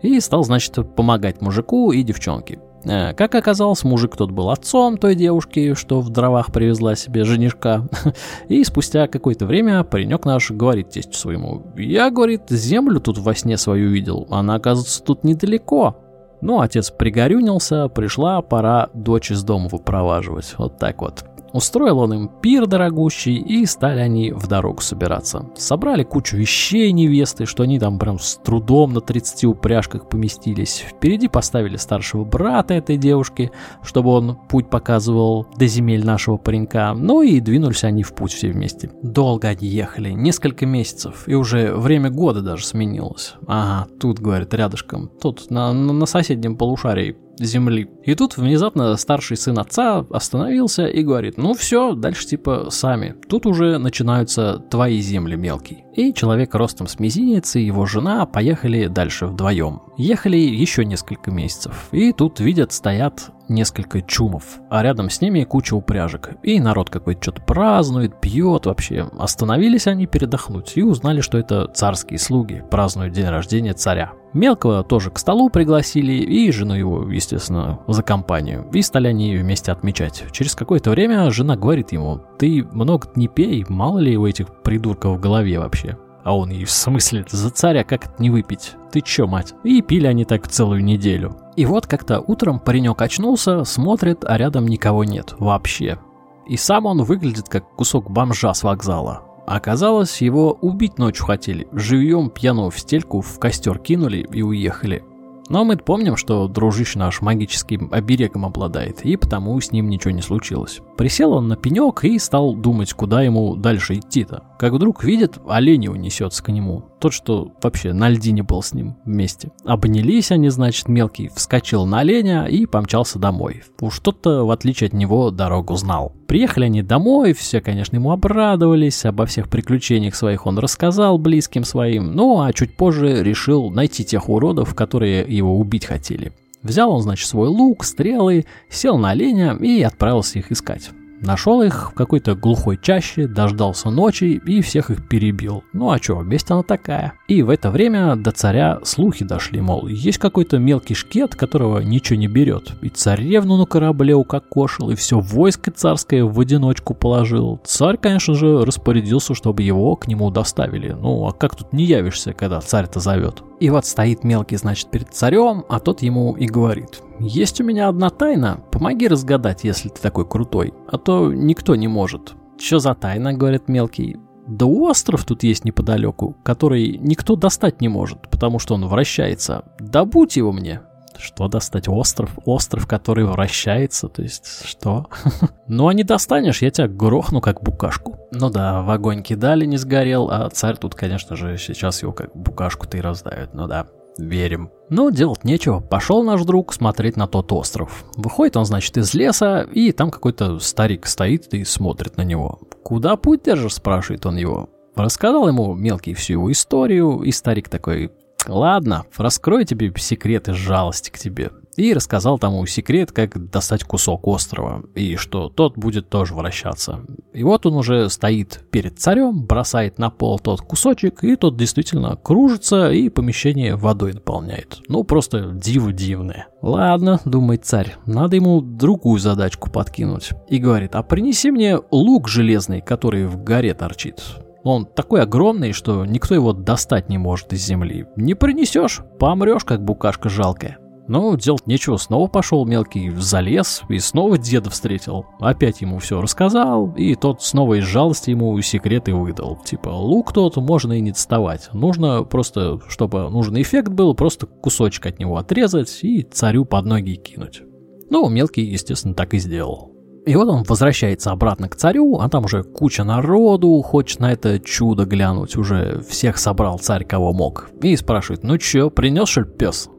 И 0.03 0.19
стал, 0.19 0.43
значит, 0.43 0.75
помогать 0.95 1.41
мужику 1.41 1.91
и 1.91 2.03
девчонке. 2.03 2.59
Э, 2.85 3.13
как 3.13 3.35
оказалось, 3.35 3.83
мужик 3.83 4.15
тот 4.15 4.31
был 4.31 4.49
отцом 4.49 4.97
той 4.97 5.15
девушки, 5.15 5.73
что 5.73 6.01
в 6.01 6.09
дровах 6.09 6.51
привезла 6.51 6.95
себе 6.95 7.23
женишка. 7.23 7.87
И 8.49 8.63
спустя 8.63 9.07
какое-то 9.07 9.45
время 9.45 9.83
паренек 9.83 10.25
наш 10.25 10.51
говорит 10.51 10.89
тестю 10.89 11.17
своему, 11.17 11.63
«Я,— 11.77 12.09
говорит,— 12.11 12.43
землю 12.49 12.99
тут 12.99 13.17
во 13.17 13.35
сне 13.35 13.57
свою 13.57 13.89
видел, 13.89 14.27
она, 14.29 14.55
оказывается, 14.55 15.03
тут 15.03 15.23
недалеко». 15.23 15.97
Ну, 16.41 16.59
отец 16.59 16.91
пригорюнился, 16.91 17.87
пришла 17.87 18.41
пора 18.41 18.89
дочь 18.93 19.31
из 19.31 19.43
дома 19.43 19.69
выпроваживать. 19.71 20.55
Вот 20.57 20.77
так 20.77 21.01
вот. 21.01 21.23
Устроил 21.53 21.99
он 21.99 22.13
им 22.13 22.31
пир 22.41 22.65
дорогущий, 22.65 23.35
и 23.35 23.65
стали 23.67 23.99
они 23.99 24.31
в 24.31 24.47
дорогу 24.47 24.81
собираться. 24.81 25.45
Собрали 25.55 26.03
кучу 26.03 26.35
вещей 26.35 26.91
невесты, 26.91 27.45
что 27.45 27.63
они 27.63 27.79
там 27.79 27.99
прям 27.99 28.17
с 28.17 28.37
трудом 28.37 28.93
на 28.93 29.01
30 29.01 29.45
упряжках 29.45 30.09
поместились. 30.09 30.83
Впереди 30.89 31.27
поставили 31.27 31.77
старшего 31.77 32.25
брата 32.25 32.73
этой 32.73 32.97
девушки, 32.97 33.51
чтобы 33.83 34.09
он 34.09 34.37
путь 34.49 34.69
показывал 34.69 35.45
до 35.55 35.67
земель 35.67 36.03
нашего 36.03 36.37
паренька. 36.37 36.93
Ну 36.95 37.21
и 37.21 37.39
двинулись 37.39 37.83
они 37.83 38.01
в 38.01 38.13
путь 38.13 38.33
все 38.33 38.49
вместе. 38.49 38.89
Долго 39.03 39.49
они 39.49 39.67
ехали, 39.67 40.09
несколько 40.09 40.65
месяцев, 40.65 41.27
и 41.27 41.35
уже 41.35 41.75
время 41.75 42.09
года 42.09 42.41
даже 42.41 42.65
сменилось. 42.65 43.35
Ага, 43.45 43.87
тут, 43.99 44.19
говорит, 44.19 44.53
рядышком, 44.55 45.11
тут 45.21 45.51
на, 45.51 45.71
на 45.71 46.05
соседнем 46.07 46.57
полушарии 46.57 47.15
земли. 47.39 47.89
И 48.03 48.15
тут 48.15 48.37
внезапно 48.37 48.95
старший 48.97 49.37
сын 49.37 49.57
отца 49.59 50.05
остановился 50.09 50.87
и 50.87 51.03
говорит, 51.03 51.37
ну 51.37 51.53
все, 51.53 51.93
дальше 51.93 52.27
типа 52.27 52.67
сами. 52.69 53.15
Тут 53.27 53.45
уже 53.45 53.77
начинаются 53.77 54.59
твои 54.69 54.99
земли 54.99 55.35
мелкий. 55.35 55.83
И 55.95 56.13
человек 56.13 56.55
ростом 56.55 56.87
с 56.87 56.99
мизинец 56.99 57.55
и 57.55 57.61
его 57.61 57.85
жена 57.85 58.25
поехали 58.25 58.87
дальше 58.87 59.27
вдвоем. 59.27 59.81
Ехали 59.97 60.37
еще 60.37 60.85
несколько 60.85 61.31
месяцев. 61.31 61.89
И 61.91 62.11
тут 62.13 62.39
видят, 62.39 62.71
стоят 62.71 63.31
несколько 63.47 64.01
чумов, 64.01 64.43
а 64.69 64.81
рядом 64.81 65.09
с 65.09 65.21
ними 65.21 65.43
куча 65.43 65.75
упряжек. 65.75 66.31
И 66.43 66.59
народ 66.59 66.89
какой-то 66.89 67.21
что-то 67.21 67.41
празднует, 67.41 68.19
пьет 68.19 68.65
вообще. 68.65 69.09
Остановились 69.17 69.87
они 69.87 70.07
передохнуть 70.07 70.73
и 70.75 70.81
узнали, 70.81 71.21
что 71.21 71.37
это 71.37 71.67
царские 71.67 72.19
слуги 72.19 72.63
празднуют 72.71 73.13
день 73.13 73.27
рождения 73.27 73.73
царя. 73.73 74.13
Мелкого 74.33 74.83
тоже 74.83 75.11
к 75.11 75.19
столу 75.19 75.49
пригласили, 75.51 76.13
и 76.13 76.51
жену 76.51 76.73
его, 76.73 77.11
естественно, 77.11 77.79
за 77.87 78.01
компанию. 78.01 78.67
И 78.73 78.81
стали 78.81 79.07
они 79.07 79.37
вместе 79.37 79.71
отмечать. 79.71 80.23
Через 80.31 80.55
какое-то 80.55 80.89
время 80.89 81.29
жена 81.29 81.55
говорит 81.55 81.91
ему, 81.91 82.19
ты 82.39 82.65
много 82.71 83.09
не 83.15 83.27
пей, 83.27 83.63
мало 83.69 83.99
ли 83.99 84.17
у 84.17 84.25
этих 84.25 84.47
придурков 84.63 85.17
в 85.17 85.21
голове 85.21 85.59
вообще. 85.59 85.97
А 86.23 86.37
он 86.37 86.49
ей, 86.49 86.65
в 86.65 86.71
смысле, 86.71 87.25
за 87.29 87.49
царя 87.49 87.83
как 87.83 88.05
это 88.05 88.15
не 88.19 88.29
выпить? 88.29 88.73
Ты 88.91 89.01
чё, 89.01 89.27
мать? 89.27 89.53
И 89.63 89.81
пили 89.81 90.07
они 90.07 90.25
так 90.25 90.47
целую 90.47 90.83
неделю. 90.83 91.35
И 91.55 91.65
вот 91.65 91.85
как-то 91.87 92.19
утром 92.19 92.59
паренек 92.59 93.01
очнулся, 93.01 93.63
смотрит, 93.63 94.23
а 94.23 94.37
рядом 94.37 94.67
никого 94.67 95.03
нет 95.03 95.35
вообще. 95.37 95.99
И 96.47 96.57
сам 96.57 96.85
он 96.85 97.03
выглядит 97.03 97.49
как 97.49 97.69
кусок 97.75 98.09
бомжа 98.09 98.53
с 98.53 98.63
вокзала. 98.63 99.23
Оказалось, 99.45 100.21
его 100.21 100.57
убить 100.61 100.97
ночью 100.97 101.25
хотели. 101.25 101.67
Живьем 101.73 102.29
пьяного 102.29 102.71
в 102.71 102.79
стельку 102.79 103.21
в 103.21 103.39
костер 103.39 103.77
кинули 103.77 104.25
и 104.31 104.41
уехали. 104.41 105.03
Но 105.49 105.65
мы 105.65 105.77
помним, 105.77 106.15
что 106.15 106.47
дружище 106.47 106.99
наш 106.99 107.21
магическим 107.21 107.89
оберегом 107.91 108.45
обладает, 108.45 109.05
и 109.05 109.17
потому 109.17 109.59
с 109.59 109.71
ним 109.71 109.89
ничего 109.89 110.11
не 110.11 110.21
случилось. 110.21 110.81
Присел 110.97 111.33
он 111.33 111.47
на 111.47 111.55
пенек 111.55 112.03
и 112.03 112.17
стал 112.17 112.55
думать, 112.55 112.93
куда 112.93 113.21
ему 113.21 113.55
дальше 113.55 113.95
идти-то. 113.95 114.43
Как 114.57 114.73
вдруг 114.73 115.03
видит, 115.03 115.39
олень 115.47 115.85
его 115.85 115.95
несется 115.95 116.43
к 116.43 116.49
нему. 116.49 116.85
Тот, 117.03 117.11
что 117.11 117.51
вообще 117.61 117.91
на 117.91 118.07
льдине 118.07 118.43
был 118.43 118.63
с 118.63 118.73
ним 118.73 118.95
вместе. 119.03 119.51
Обнялись 119.65 120.31
они, 120.31 120.47
значит, 120.47 120.87
мелкий 120.87 121.29
вскочил 121.35 121.85
на 121.85 121.99
оленя 121.99 122.45
и 122.45 122.65
помчался 122.65 123.19
домой. 123.19 123.61
Уж 123.81 123.99
тот-то, 123.99 124.45
в 124.45 124.51
отличие 124.51 124.87
от 124.87 124.93
него, 124.93 125.29
дорогу 125.29 125.75
знал. 125.75 126.13
Приехали 126.27 126.63
они 126.63 126.81
домой, 126.81 127.33
все, 127.33 127.59
конечно, 127.59 127.97
ему 127.97 128.11
обрадовались, 128.11 129.03
обо 129.03 129.25
всех 129.25 129.49
приключениях 129.49 130.15
своих 130.15 130.45
он 130.45 130.57
рассказал 130.57 131.17
близким 131.17 131.65
своим, 131.65 132.13
ну 132.13 132.41
а 132.41 132.53
чуть 132.53 132.77
позже 132.77 133.21
решил 133.21 133.69
найти 133.69 134.05
тех 134.05 134.29
уродов, 134.29 134.73
которые 134.73 135.23
его 135.23 135.59
убить 135.59 135.83
хотели. 135.83 136.31
Взял 136.61 136.89
он, 136.89 137.01
значит, 137.01 137.27
свой 137.27 137.49
лук, 137.49 137.83
стрелы, 137.83 138.45
сел 138.69 138.97
на 138.97 139.09
оленя 139.09 139.57
и 139.57 139.81
отправился 139.81 140.39
их 140.39 140.53
искать. 140.53 140.91
Нашел 141.23 141.61
их 141.61 141.91
в 141.91 141.93
какой-то 141.93 142.35
глухой 142.35 142.77
чаще, 142.81 143.27
дождался 143.27 143.89
ночи 143.89 144.41
и 144.45 144.61
всех 144.61 144.91
их 144.91 145.07
перебил. 145.07 145.63
Ну 145.71 145.89
а 145.89 145.97
чё, 145.97 146.21
месть 146.21 146.51
она 146.51 146.63
такая. 146.63 147.13
И 147.29 147.41
в 147.41 147.49
это 147.49 147.71
время 147.71 148.17
до 148.17 148.31
царя 148.31 148.79
слухи 148.83 149.23
дошли, 149.23 149.61
мол, 149.61 149.87
есть 149.87 150.17
какой-то 150.17 150.57
мелкий 150.57 150.95
шкет, 150.95 151.35
которого 151.35 151.79
ничего 151.79 152.19
не 152.19 152.27
берет. 152.27 152.73
И 152.81 152.89
царевну 152.89 153.55
на 153.57 153.65
корабле 153.65 154.15
укокошил, 154.15 154.89
и 154.89 154.95
все 154.95 155.19
войско 155.19 155.71
царское 155.71 156.25
в 156.25 156.37
одиночку 156.37 156.93
положил. 156.93 157.61
Царь, 157.63 157.95
конечно 157.97 158.33
же, 158.33 158.65
распорядился, 158.65 159.33
чтобы 159.33 159.63
его 159.63 159.95
к 159.95 160.07
нему 160.07 160.29
доставили. 160.29 160.91
Ну 160.91 161.25
а 161.25 161.31
как 161.31 161.55
тут 161.55 161.71
не 161.71 161.85
явишься, 161.85 162.33
когда 162.33 162.59
царь-то 162.59 162.99
зовет? 162.99 163.43
И 163.63 163.69
вот 163.69 163.85
стоит 163.85 164.25
мелкий, 164.25 164.57
значит, 164.57 164.89
перед 164.91 165.13
царем, 165.13 165.63
а 165.69 165.79
тот 165.79 166.01
ему 166.01 166.33
и 166.33 166.47
говорит, 166.47 167.01
есть 167.21 167.61
у 167.61 167.63
меня 167.63 167.87
одна 167.87 168.09
тайна, 168.09 168.59
помоги 168.73 169.07
разгадать, 169.07 169.63
если 169.63 169.87
ты 169.87 170.01
такой 170.01 170.27
крутой, 170.27 170.73
а 170.85 170.97
то 170.97 171.31
никто 171.31 171.73
не 171.77 171.87
может. 171.87 172.33
Что 172.59 172.79
за 172.79 172.93
тайна, 172.93 173.31
говорит 173.31 173.69
мелкий. 173.69 174.17
Да 174.47 174.65
остров 174.65 175.23
тут 175.23 175.43
есть 175.43 175.63
неподалеку, 175.63 176.35
который 176.43 176.97
никто 176.97 177.37
достать 177.37 177.79
не 177.79 177.87
может, 177.87 178.29
потому 178.29 178.59
что 178.59 178.73
он 178.73 178.85
вращается. 178.85 179.63
Добудь 179.79 180.35
его 180.35 180.51
мне. 180.51 180.81
Что 181.17 181.47
достать? 181.47 181.87
Остров? 181.87 182.37
Остров, 182.45 182.87
который 182.87 183.25
вращается? 183.25 184.07
То 184.07 184.21
есть, 184.21 184.65
что? 184.65 185.07
ну, 185.67 185.87
а 185.87 185.93
не 185.93 186.03
достанешь, 186.03 186.61
я 186.61 186.71
тебя 186.71 186.87
грохну, 186.87 187.41
как 187.41 187.61
букашку. 187.61 188.17
Ну 188.31 188.49
да, 188.49 188.81
в 188.81 188.89
огонь 188.89 189.23
кидали, 189.23 189.65
не 189.65 189.77
сгорел, 189.77 190.29
а 190.31 190.49
царь 190.49 190.77
тут, 190.77 190.95
конечно 190.95 191.35
же, 191.35 191.57
сейчас 191.57 192.01
его 192.01 192.11
как 192.11 192.35
букашку-то 192.35 192.97
и 192.97 193.01
раздавит. 193.01 193.53
Ну 193.53 193.67
да, 193.67 193.87
верим. 194.17 194.71
Но 194.89 195.09
делать 195.09 195.43
нечего, 195.43 195.79
пошел 195.79 196.23
наш 196.23 196.43
друг 196.43 196.73
смотреть 196.73 197.17
на 197.17 197.27
тот 197.27 197.51
остров. 197.51 198.05
Выходит 198.15 198.57
он, 198.57 198.65
значит, 198.65 198.97
из 198.97 199.13
леса, 199.13 199.61
и 199.61 199.91
там 199.91 200.11
какой-то 200.11 200.59
старик 200.59 201.05
стоит 201.07 201.53
и 201.53 201.63
смотрит 201.63 202.17
на 202.17 202.23
него. 202.23 202.59
«Куда 202.83 203.15
путь 203.15 203.43
держишь?»– 203.43 203.73
спрашивает 203.75 204.25
он 204.25 204.35
его. 204.35 204.69
Рассказал 204.95 205.47
ему 205.47 205.73
мелкий 205.73 206.13
всю 206.13 206.33
его 206.33 206.51
историю, 206.51 207.21
и 207.23 207.31
старик 207.31 207.69
такой, 207.69 208.11
Ладно, 208.47 209.05
раскрою 209.17 209.65
тебе 209.65 209.93
секрет 209.97 210.49
из 210.49 210.55
жалости 210.55 211.09
к 211.09 211.17
тебе. 211.17 211.51
И 211.75 211.93
рассказал 211.93 212.37
тому 212.37 212.65
секрет, 212.67 213.11
как 213.11 213.49
достать 213.49 213.83
кусок 213.83 214.27
острова, 214.27 214.83
и 214.93 215.15
что 215.15 215.49
тот 215.49 215.75
будет 215.75 216.07
тоже 216.09 216.35
вращаться. 216.35 216.99
И 217.33 217.43
вот 217.43 217.65
он 217.65 217.75
уже 217.75 218.09
стоит 218.09 218.63
перед 218.69 218.99
царем, 218.99 219.43
бросает 219.43 219.97
на 219.97 220.11
пол 220.11 220.37
тот 220.37 220.61
кусочек, 220.61 221.23
и 221.23 221.35
тот 221.35 221.57
действительно 221.57 222.15
кружится 222.15 222.91
и 222.91 223.09
помещение 223.09 223.75
водой 223.75 224.13
наполняет. 224.13 224.81
Ну, 224.87 225.03
просто 225.03 225.51
диво 225.51 225.91
дивное. 225.91 226.47
Ладно, 226.61 227.19
думает 227.25 227.65
царь, 227.65 227.95
надо 228.05 228.35
ему 228.35 228.61
другую 228.61 229.19
задачку 229.19 229.71
подкинуть. 229.71 230.29
И 230.49 230.59
говорит, 230.59 230.93
а 230.93 231.01
принеси 231.01 231.49
мне 231.49 231.79
лук 231.89 232.27
железный, 232.27 232.81
который 232.81 233.25
в 233.25 233.43
горе 233.43 233.73
торчит. 233.73 234.21
Он 234.63 234.85
такой 234.85 235.21
огромный, 235.21 235.73
что 235.73 236.05
никто 236.05 236.33
его 236.33 236.53
достать 236.53 237.09
не 237.09 237.17
может 237.17 237.51
из 237.53 237.65
земли. 237.65 238.05
Не 238.15 238.33
принесешь, 238.33 239.01
помрешь, 239.19 239.65
как 239.65 239.83
букашка 239.83 240.29
жалкая. 240.29 240.77
Ну, 241.07 241.35
делать 241.35 241.67
нечего, 241.67 241.97
снова 241.97 242.27
пошел 242.27 242.65
мелкий 242.65 243.09
залез 243.09 243.81
и 243.89 243.99
снова 243.99 244.37
деда 244.37 244.69
встретил. 244.69 245.25
Опять 245.39 245.81
ему 245.81 245.99
все 245.99 246.21
рассказал, 246.21 246.93
и 246.95 247.15
тот 247.15 247.43
снова 247.43 247.79
из 247.79 247.83
жалости 247.83 248.29
ему 248.29 248.59
секреты 248.61 249.13
выдал. 249.13 249.59
Типа, 249.65 249.89
лук 249.89 250.31
тот 250.31 250.55
можно 250.55 250.93
и 250.93 251.01
не 251.01 251.11
доставать. 251.11 251.69
Нужно 251.73 252.23
просто, 252.23 252.79
чтобы 252.87 253.29
нужный 253.29 253.63
эффект 253.63 253.89
был, 253.89 254.15
просто 254.15 254.45
кусочек 254.45 255.05
от 255.07 255.19
него 255.19 255.35
отрезать 255.35 255.99
и 256.03 256.21
царю 256.23 256.63
под 256.63 256.85
ноги 256.85 257.15
кинуть. 257.15 257.63
Ну, 258.09 258.29
мелкий, 258.29 258.63
естественно, 258.63 259.13
так 259.13 259.33
и 259.33 259.39
сделал. 259.39 259.92
И 260.25 260.35
вот 260.35 260.47
он 260.47 260.63
возвращается 260.63 261.31
обратно 261.31 261.67
к 261.67 261.75
царю, 261.75 262.19
а 262.19 262.29
там 262.29 262.45
уже 262.45 262.63
куча 262.63 263.03
народу, 263.03 263.81
хочет 263.81 264.19
на 264.19 264.31
это 264.31 264.59
чудо 264.59 265.05
глянуть, 265.05 265.57
уже 265.57 266.01
всех 266.07 266.37
собрал 266.37 266.79
царь, 266.79 267.03
кого 267.03 267.33
мог. 267.33 267.69
И 267.81 267.95
спрашивает, 267.97 268.43
ну 268.43 268.57
чё, 268.57 268.89
принес 268.89 269.27
что 269.27 269.43
пес? 269.43 269.89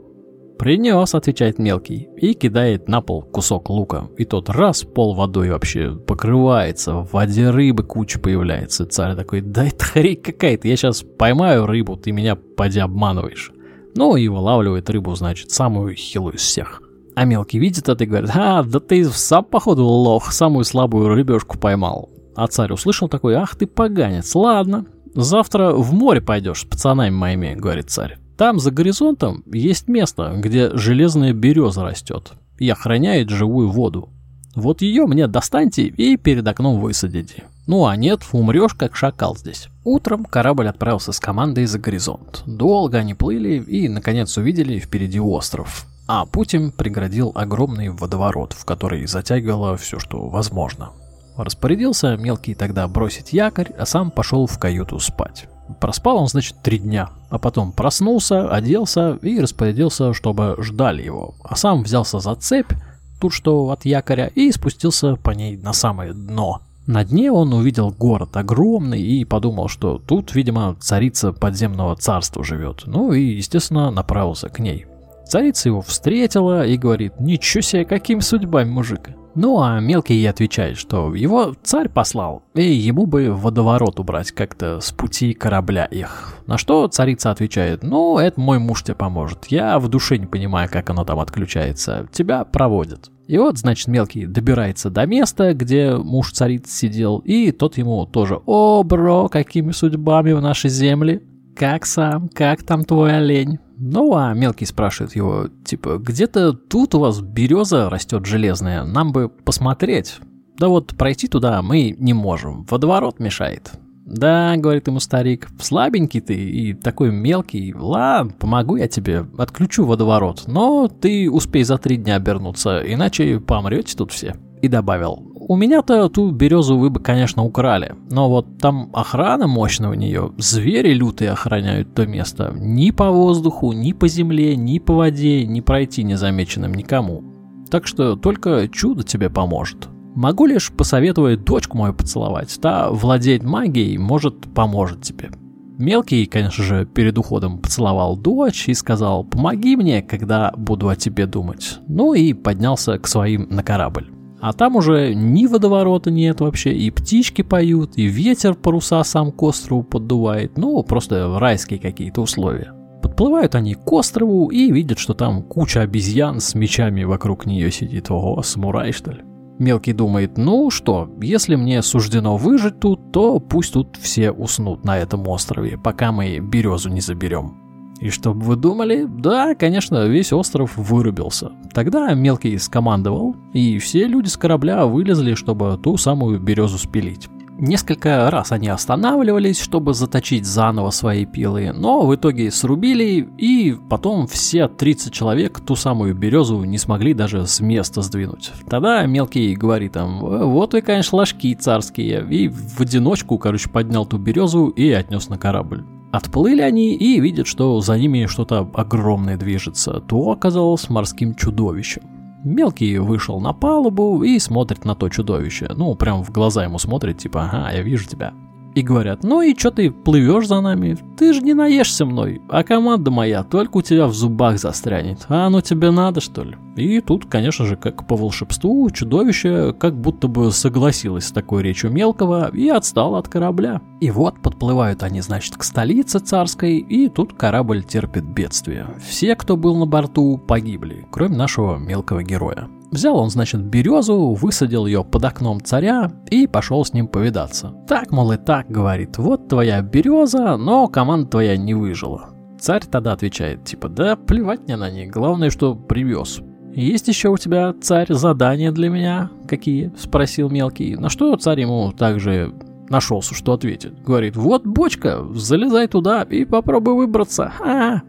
«Принес»,— 0.58 1.14
отвечает 1.16 1.58
мелкий, 1.58 2.08
и 2.16 2.32
кидает 2.32 2.88
на 2.88 3.00
пол 3.00 3.22
кусок 3.22 3.70
лука. 3.70 4.08
И 4.16 4.24
тот 4.24 4.48
раз 4.48 4.84
пол 4.84 5.14
водой 5.14 5.50
вообще 5.50 5.90
покрывается, 5.94 6.94
в 6.94 7.12
воде 7.12 7.50
рыбы 7.50 7.82
куча 7.82 8.20
появляется. 8.20 8.86
Царь 8.86 9.16
такой, 9.16 9.40
да 9.40 9.66
это 9.66 9.84
хрень 9.84 10.22
какая-то, 10.22 10.68
я 10.68 10.76
сейчас 10.76 11.02
поймаю 11.02 11.66
рыбу, 11.66 11.96
ты 11.96 12.12
меня 12.12 12.36
поди 12.36 12.78
обманываешь. 12.78 13.52
Ну 13.96 14.16
и 14.16 14.28
вылавливает 14.28 14.88
рыбу, 14.90 15.14
значит, 15.16 15.50
самую 15.50 15.96
хилую 15.96 16.36
из 16.36 16.42
всех. 16.42 16.83
А 17.14 17.24
мелкий 17.24 17.58
видит 17.58 17.88
это 17.88 18.04
и 18.04 18.06
говорит, 18.06 18.30
а, 18.34 18.62
да 18.62 18.80
ты 18.80 19.04
сам, 19.04 19.44
походу, 19.44 19.84
лох, 19.84 20.32
самую 20.32 20.64
слабую 20.64 21.08
рыбешку 21.08 21.58
поймал. 21.58 22.10
А 22.34 22.46
царь 22.48 22.72
услышал 22.72 23.08
такой, 23.08 23.34
ах 23.34 23.54
ты 23.54 23.66
поганец, 23.66 24.34
ладно, 24.34 24.86
завтра 25.14 25.72
в 25.72 25.92
море 25.92 26.20
пойдешь 26.20 26.62
с 26.62 26.64
пацанами 26.64 27.10
моими, 27.10 27.54
говорит 27.54 27.90
царь. 27.90 28.18
Там 28.36 28.58
за 28.58 28.72
горизонтом 28.72 29.44
есть 29.52 29.86
место, 29.86 30.32
где 30.36 30.76
железная 30.76 31.32
береза 31.32 31.84
растет 31.84 32.32
и 32.58 32.68
охраняет 32.68 33.30
живую 33.30 33.70
воду. 33.70 34.08
Вот 34.56 34.82
ее 34.82 35.06
мне 35.06 35.26
достаньте 35.28 35.84
и 35.84 36.16
перед 36.16 36.46
окном 36.46 36.80
высадите. 36.80 37.44
Ну 37.66 37.86
а 37.86 37.96
нет, 37.96 38.22
умрешь 38.32 38.74
как 38.74 38.96
шакал 38.96 39.36
здесь. 39.36 39.68
Утром 39.84 40.24
корабль 40.24 40.68
отправился 40.68 41.12
с 41.12 41.20
командой 41.20 41.66
за 41.66 41.78
горизонт. 41.78 42.42
Долго 42.46 42.98
они 42.98 43.14
плыли 43.14 43.58
и, 43.58 43.88
наконец, 43.88 44.36
увидели 44.36 44.78
впереди 44.78 45.18
остров. 45.18 45.86
А 46.06 46.26
Путин 46.26 46.70
преградил 46.70 47.32
огромный 47.34 47.88
водоворот, 47.88 48.52
в 48.52 48.64
который 48.64 49.06
затягивало 49.06 49.76
все, 49.76 49.98
что 49.98 50.28
возможно. 50.28 50.90
Распорядился 51.36 52.16
мелкий 52.16 52.54
тогда 52.54 52.86
бросить 52.86 53.32
якорь, 53.32 53.72
а 53.78 53.86
сам 53.86 54.10
пошел 54.10 54.46
в 54.46 54.58
каюту 54.58 54.98
спать. 55.00 55.48
Проспал 55.80 56.18
он, 56.18 56.28
значит, 56.28 56.56
три 56.62 56.78
дня, 56.78 57.10
а 57.30 57.38
потом 57.38 57.72
проснулся, 57.72 58.50
оделся 58.50 59.18
и 59.22 59.40
распорядился, 59.40 60.12
чтобы 60.12 60.56
ждали 60.58 61.02
его. 61.02 61.34
А 61.42 61.56
сам 61.56 61.82
взялся 61.82 62.20
за 62.20 62.34
цепь, 62.34 62.72
тут 63.18 63.32
что 63.32 63.70
от 63.70 63.86
якоря, 63.86 64.26
и 64.26 64.52
спустился 64.52 65.16
по 65.16 65.30
ней 65.30 65.56
на 65.56 65.72
самое 65.72 66.12
дно. 66.12 66.60
На 66.86 67.02
дне 67.02 67.32
он 67.32 67.54
увидел 67.54 67.90
город 67.90 68.36
огромный 68.36 69.00
и 69.00 69.24
подумал, 69.24 69.68
что 69.68 69.98
тут, 69.98 70.34
видимо, 70.34 70.76
царица 70.78 71.32
подземного 71.32 71.96
царства 71.96 72.44
живет. 72.44 72.82
Ну 72.84 73.12
и, 73.12 73.22
естественно, 73.36 73.90
направился 73.90 74.50
к 74.50 74.58
ней. 74.58 74.86
Царица 75.26 75.68
его 75.68 75.80
встретила 75.80 76.66
и 76.66 76.76
говорит, 76.76 77.18
ничего 77.18 77.62
себе, 77.62 77.84
каким 77.84 78.20
судьбами, 78.20 78.70
мужик. 78.70 79.10
Ну 79.34 79.60
а 79.60 79.80
мелкий 79.80 80.14
ей 80.14 80.30
отвечает, 80.30 80.76
что 80.76 81.12
его 81.12 81.54
царь 81.64 81.88
послал, 81.88 82.44
и 82.54 82.62
ему 82.62 83.06
бы 83.06 83.32
водоворот 83.32 83.98
убрать 83.98 84.30
как-то 84.30 84.80
с 84.80 84.92
пути 84.92 85.34
корабля 85.34 85.86
их. 85.86 86.34
На 86.46 86.56
что 86.56 86.86
царица 86.86 87.32
отвечает, 87.32 87.82
ну 87.82 88.18
это 88.18 88.40
мой 88.40 88.60
муж 88.60 88.84
тебе 88.84 88.94
поможет, 88.94 89.46
я 89.46 89.80
в 89.80 89.88
душе 89.88 90.18
не 90.18 90.26
понимаю, 90.26 90.68
как 90.70 90.88
оно 90.90 91.04
там 91.04 91.18
отключается, 91.18 92.06
тебя 92.12 92.44
проводят. 92.44 93.10
И 93.26 93.38
вот, 93.38 93.58
значит, 93.58 93.88
мелкий 93.88 94.26
добирается 94.26 94.90
до 94.90 95.06
места, 95.06 95.54
где 95.54 95.96
муж 95.96 96.30
царицы 96.30 96.70
сидел, 96.70 97.18
и 97.18 97.50
тот 97.50 97.76
ему 97.76 98.06
тоже, 98.06 98.38
о, 98.46 98.84
бро, 98.84 99.28
какими 99.28 99.72
судьбами 99.72 100.32
в 100.32 100.42
нашей 100.42 100.70
земле? 100.70 101.22
Как 101.56 101.86
сам? 101.86 102.28
Как 102.28 102.62
там 102.62 102.84
твой 102.84 103.16
олень? 103.16 103.58
Ну, 103.76 104.14
а 104.14 104.32
мелкий 104.34 104.66
спрашивает 104.66 105.16
его, 105.16 105.48
типа, 105.64 105.98
где-то 105.98 106.52
тут 106.52 106.94
у 106.94 107.00
вас 107.00 107.20
береза 107.20 107.90
растет 107.90 108.26
железная, 108.26 108.84
нам 108.84 109.12
бы 109.12 109.28
посмотреть. 109.28 110.18
Да 110.56 110.68
вот 110.68 110.94
пройти 110.96 111.26
туда 111.26 111.60
мы 111.62 111.96
не 111.98 112.12
можем, 112.12 112.64
водоворот 112.70 113.18
мешает. 113.18 113.72
Да, 114.06 114.54
говорит 114.56 114.86
ему 114.86 115.00
старик, 115.00 115.48
слабенький 115.58 116.20
ты 116.20 116.34
и 116.34 116.74
такой 116.74 117.10
мелкий. 117.10 117.74
Ладно, 117.74 118.34
помогу 118.38 118.76
я 118.76 118.86
тебе, 118.86 119.26
отключу 119.38 119.86
водоворот, 119.86 120.44
но 120.46 120.88
ты 120.88 121.30
успей 121.30 121.64
за 121.64 121.78
три 121.78 121.96
дня 121.96 122.16
обернуться, 122.16 122.80
иначе 122.80 123.40
помрете 123.40 123.96
тут 123.96 124.12
все. 124.12 124.36
И 124.60 124.68
добавил, 124.68 125.32
у 125.46 125.56
меня-то 125.56 126.08
ту 126.08 126.30
березу 126.30 126.78
вы 126.78 126.90
бы, 126.90 127.00
конечно, 127.00 127.44
украли, 127.44 127.94
но 128.10 128.28
вот 128.28 128.58
там 128.58 128.90
охрана 128.92 129.46
мощная 129.46 129.90
у 129.90 129.94
нее, 129.94 130.32
звери 130.38 130.94
лютые 130.94 131.30
охраняют 131.30 131.94
то 131.94 132.06
место. 132.06 132.52
Ни 132.56 132.90
по 132.90 133.10
воздуху, 133.10 133.72
ни 133.72 133.92
по 133.92 134.08
земле, 134.08 134.56
ни 134.56 134.78
по 134.78 134.94
воде 134.94 135.44
не 135.46 135.60
пройти 135.60 136.02
незамеченным 136.02 136.74
никому. 136.74 137.22
Так 137.70 137.86
что 137.86 138.16
только 138.16 138.68
чудо 138.68 139.02
тебе 139.02 139.30
поможет. 139.30 139.88
Могу 140.14 140.46
лишь 140.46 140.70
посоветовать 140.70 141.44
дочку 141.44 141.76
мою 141.76 141.92
поцеловать, 141.92 142.58
та 142.60 142.90
владеет 142.90 143.42
магией, 143.42 143.98
может, 143.98 144.52
поможет 144.54 145.02
тебе. 145.02 145.30
Мелкий, 145.76 146.26
конечно 146.26 146.62
же, 146.62 146.86
перед 146.86 147.18
уходом 147.18 147.58
поцеловал 147.58 148.16
дочь 148.16 148.68
и 148.68 148.74
сказал 148.74 149.24
«помоги 149.24 149.74
мне, 149.74 150.02
когда 150.02 150.52
буду 150.56 150.88
о 150.88 150.94
тебе 150.94 151.26
думать». 151.26 151.80
Ну 151.88 152.14
и 152.14 152.32
поднялся 152.32 152.96
к 152.98 153.08
своим 153.08 153.48
на 153.50 153.64
корабль. 153.64 154.13
А 154.44 154.52
там 154.52 154.76
уже 154.76 155.14
ни 155.14 155.46
водоворота 155.46 156.10
нет 156.10 156.42
вообще, 156.42 156.74
и 156.74 156.90
птички 156.90 157.40
поют, 157.40 157.92
и 157.96 158.04
ветер 158.04 158.54
паруса 158.54 159.02
сам 159.02 159.32
к 159.32 159.42
острову 159.42 159.82
поддувает. 159.82 160.58
Ну, 160.58 160.82
просто 160.82 161.38
райские 161.38 161.78
какие-то 161.78 162.20
условия. 162.20 162.74
Подплывают 163.00 163.54
они 163.54 163.72
к 163.72 163.90
острову 163.90 164.48
и 164.48 164.70
видят, 164.70 164.98
что 164.98 165.14
там 165.14 165.42
куча 165.42 165.80
обезьян 165.80 166.40
с 166.40 166.54
мечами 166.54 167.04
вокруг 167.04 167.46
нее 167.46 167.72
сидит. 167.72 168.10
Ого, 168.10 168.42
самурай 168.42 168.92
что 168.92 169.12
ли? 169.12 169.22
Мелкий 169.58 169.94
думает, 169.94 170.36
ну 170.36 170.68
что, 170.68 171.08
если 171.22 171.54
мне 171.54 171.80
суждено 171.80 172.36
выжить 172.36 172.80
тут, 172.80 173.12
то 173.12 173.40
пусть 173.40 173.72
тут 173.72 173.96
все 173.96 174.30
уснут 174.30 174.84
на 174.84 174.98
этом 174.98 175.26
острове, 175.26 175.78
пока 175.78 176.12
мы 176.12 176.38
березу 176.38 176.90
не 176.90 177.00
заберем. 177.00 177.63
И 178.00 178.10
что 178.10 178.34
бы 178.34 178.44
вы 178.44 178.56
думали? 178.56 179.04
Да, 179.08 179.54
конечно, 179.54 180.06
весь 180.06 180.32
остров 180.32 180.76
вырубился. 180.76 181.52
Тогда 181.72 182.12
Мелкий 182.14 182.58
скомандовал, 182.58 183.36
и 183.52 183.78
все 183.78 184.06
люди 184.06 184.28
с 184.28 184.36
корабля 184.36 184.86
вылезли, 184.86 185.34
чтобы 185.34 185.78
ту 185.82 185.96
самую 185.96 186.40
березу 186.40 186.78
спилить. 186.78 187.28
Несколько 187.56 188.28
раз 188.32 188.50
они 188.50 188.66
останавливались, 188.68 189.60
чтобы 189.60 189.94
заточить 189.94 190.44
заново 190.44 190.90
свои 190.90 191.24
пилы, 191.24 191.72
но 191.72 192.04
в 192.04 192.12
итоге 192.12 192.50
срубили, 192.50 193.28
и 193.38 193.76
потом 193.88 194.26
все 194.26 194.66
30 194.66 195.12
человек 195.12 195.60
ту 195.60 195.76
самую 195.76 196.16
березу 196.16 196.64
не 196.64 196.78
смогли 196.78 197.14
даже 197.14 197.46
с 197.46 197.60
места 197.60 198.02
сдвинуть. 198.02 198.50
Тогда 198.68 199.06
мелкий 199.06 199.54
говорит 199.54 199.92
там, 199.92 200.18
вот 200.18 200.72
вы, 200.72 200.80
конечно, 200.80 201.18
ложки 201.18 201.54
царские, 201.54 202.26
и 202.28 202.48
в 202.48 202.80
одиночку, 202.80 203.38
короче, 203.38 203.70
поднял 203.70 204.04
ту 204.04 204.18
березу 204.18 204.66
и 204.66 204.90
отнес 204.90 205.28
на 205.28 205.38
корабль. 205.38 205.84
Отплыли 206.14 206.60
они 206.60 206.94
и 206.94 207.18
видят, 207.18 207.48
что 207.48 207.80
за 207.80 207.98
ними 207.98 208.26
что-то 208.26 208.70
огромное 208.74 209.36
движется. 209.36 210.00
То 210.00 210.30
оказалось 210.30 210.88
морским 210.88 211.34
чудовищем. 211.34 212.02
Мелкий 212.44 212.98
вышел 212.98 213.40
на 213.40 213.52
палубу 213.52 214.22
и 214.22 214.38
смотрит 214.38 214.84
на 214.84 214.94
то 214.94 215.08
чудовище. 215.08 215.68
Ну, 215.74 215.92
прям 215.96 216.22
в 216.22 216.30
глаза 216.30 216.62
ему 216.62 216.78
смотрит, 216.78 217.18
типа, 217.18 217.46
ага, 217.46 217.72
я 217.72 217.82
вижу 217.82 218.06
тебя 218.06 218.32
и 218.74 218.82
говорят, 218.82 219.22
ну 219.22 219.40
и 219.40 219.56
что 219.56 219.70
ты 219.70 219.90
плывешь 219.90 220.48
за 220.48 220.60
нами? 220.60 220.96
Ты 221.16 221.32
же 221.32 221.40
не 221.40 221.54
наешься 221.54 222.04
мной, 222.04 222.42
а 222.48 222.64
команда 222.64 223.10
моя 223.10 223.44
только 223.44 223.78
у 223.78 223.82
тебя 223.82 224.06
в 224.06 224.14
зубах 224.14 224.58
застрянет. 224.58 225.26
А 225.28 225.46
оно 225.46 225.60
тебе 225.60 225.90
надо, 225.90 226.20
что 226.20 226.42
ли? 226.42 226.56
И 226.76 227.00
тут, 227.00 227.26
конечно 227.26 227.66
же, 227.66 227.76
как 227.76 228.06
по 228.06 228.16
волшебству, 228.16 228.90
чудовище 228.90 229.72
как 229.78 229.96
будто 229.96 230.26
бы 230.26 230.50
согласилось 230.50 231.26
с 231.26 231.32
такой 231.32 231.62
речью 231.62 231.92
мелкого 231.92 232.50
и 232.52 232.68
отстало 232.68 233.18
от 233.18 233.28
корабля. 233.28 233.80
И 234.00 234.10
вот 234.10 234.40
подплывают 234.40 235.02
они, 235.02 235.20
значит, 235.20 235.56
к 235.56 235.62
столице 235.62 236.18
царской, 236.18 236.78
и 236.78 237.08
тут 237.08 237.34
корабль 237.34 237.84
терпит 237.84 238.24
бедствие. 238.24 238.88
Все, 239.06 239.36
кто 239.36 239.56
был 239.56 239.76
на 239.76 239.86
борту, 239.86 240.36
погибли, 240.36 241.06
кроме 241.12 241.36
нашего 241.36 241.76
мелкого 241.76 242.24
героя. 242.24 242.68
Взял 242.94 243.18
он, 243.18 243.28
значит, 243.28 243.60
березу, 243.60 244.34
высадил 244.34 244.86
ее 244.86 245.02
под 245.02 245.24
окном 245.24 245.60
царя 245.60 246.12
и 246.30 246.46
пошел 246.46 246.84
с 246.84 246.92
ним 246.92 247.08
повидаться. 247.08 247.74
Так, 247.88 248.12
мол, 248.12 248.30
и 248.30 248.36
так, 248.36 248.68
говорит, 248.68 249.18
вот 249.18 249.48
твоя 249.48 249.82
береза, 249.82 250.56
но 250.56 250.86
команда 250.86 251.26
твоя 251.26 251.56
не 251.56 251.74
выжила. 251.74 252.30
Царь 252.56 252.84
тогда 252.88 253.14
отвечает, 253.14 253.64
типа, 253.64 253.88
да 253.88 254.14
плевать 254.14 254.60
мне 254.60 254.76
на 254.76 254.92
них, 254.92 255.10
главное, 255.10 255.50
что 255.50 255.74
привез. 255.74 256.40
«Есть 256.72 257.08
еще 257.08 257.30
у 257.30 257.36
тебя, 257.36 257.74
царь, 257.80 258.12
задания 258.12 258.70
для 258.70 258.88
меня? 258.88 259.28
Какие?»– 259.48 259.92
спросил 259.98 260.48
мелкий. 260.48 260.94
На 260.94 261.08
что 261.08 261.34
царь 261.36 261.62
ему 261.62 261.90
также 261.90 262.54
нашелся, 262.88 263.34
что 263.34 263.54
ответит. 263.54 264.04
Говорит, 264.04 264.36
вот 264.36 264.64
бочка, 264.64 265.26
залезай 265.34 265.88
туда 265.88 266.22
и 266.22 266.44
попробуй 266.44 266.94
выбраться. 266.94 267.52
А, 267.60 268.02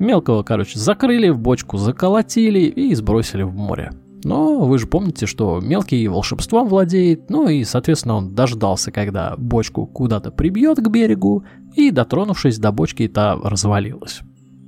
Мелкого, 0.00 0.42
короче, 0.42 0.80
закрыли 0.80 1.28
в 1.28 1.38
бочку, 1.38 1.76
заколотили 1.76 2.60
и 2.60 2.92
сбросили 2.96 3.44
в 3.44 3.54
море. 3.54 3.92
Но 4.24 4.60
вы 4.60 4.78
же 4.78 4.86
помните, 4.86 5.26
что 5.26 5.60
мелкий 5.60 6.06
волшебством 6.08 6.68
владеет, 6.68 7.28
ну 7.28 7.48
и, 7.48 7.64
соответственно, 7.64 8.16
он 8.16 8.34
дождался, 8.34 8.92
когда 8.92 9.34
бочку 9.36 9.86
куда-то 9.86 10.30
прибьет 10.30 10.78
к 10.78 10.88
берегу, 10.88 11.44
и, 11.74 11.90
дотронувшись 11.90 12.58
до 12.58 12.70
бочки, 12.70 13.08
та 13.08 13.34
развалилась. 13.34 14.20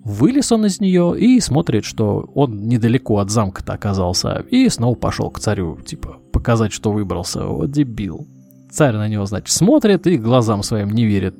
Вылез 0.04 0.52
он 0.52 0.66
из 0.66 0.80
нее 0.80 1.18
и 1.18 1.40
смотрит, 1.40 1.84
что 1.84 2.30
он 2.34 2.68
недалеко 2.68 3.18
от 3.18 3.30
замка-то 3.30 3.72
оказался, 3.72 4.44
и 4.50 4.68
снова 4.68 4.94
пошел 4.94 5.30
к 5.30 5.40
царю, 5.40 5.78
типа, 5.80 6.18
показать, 6.32 6.72
что 6.72 6.92
выбрался. 6.92 7.46
Вот 7.46 7.70
дебил. 7.70 8.26
Царь 8.70 8.96
на 8.96 9.08
него, 9.08 9.24
значит, 9.24 9.50
смотрит 9.50 10.06
и 10.06 10.18
глазам 10.18 10.62
своим 10.62 10.90
не 10.90 11.06
верит. 11.06 11.36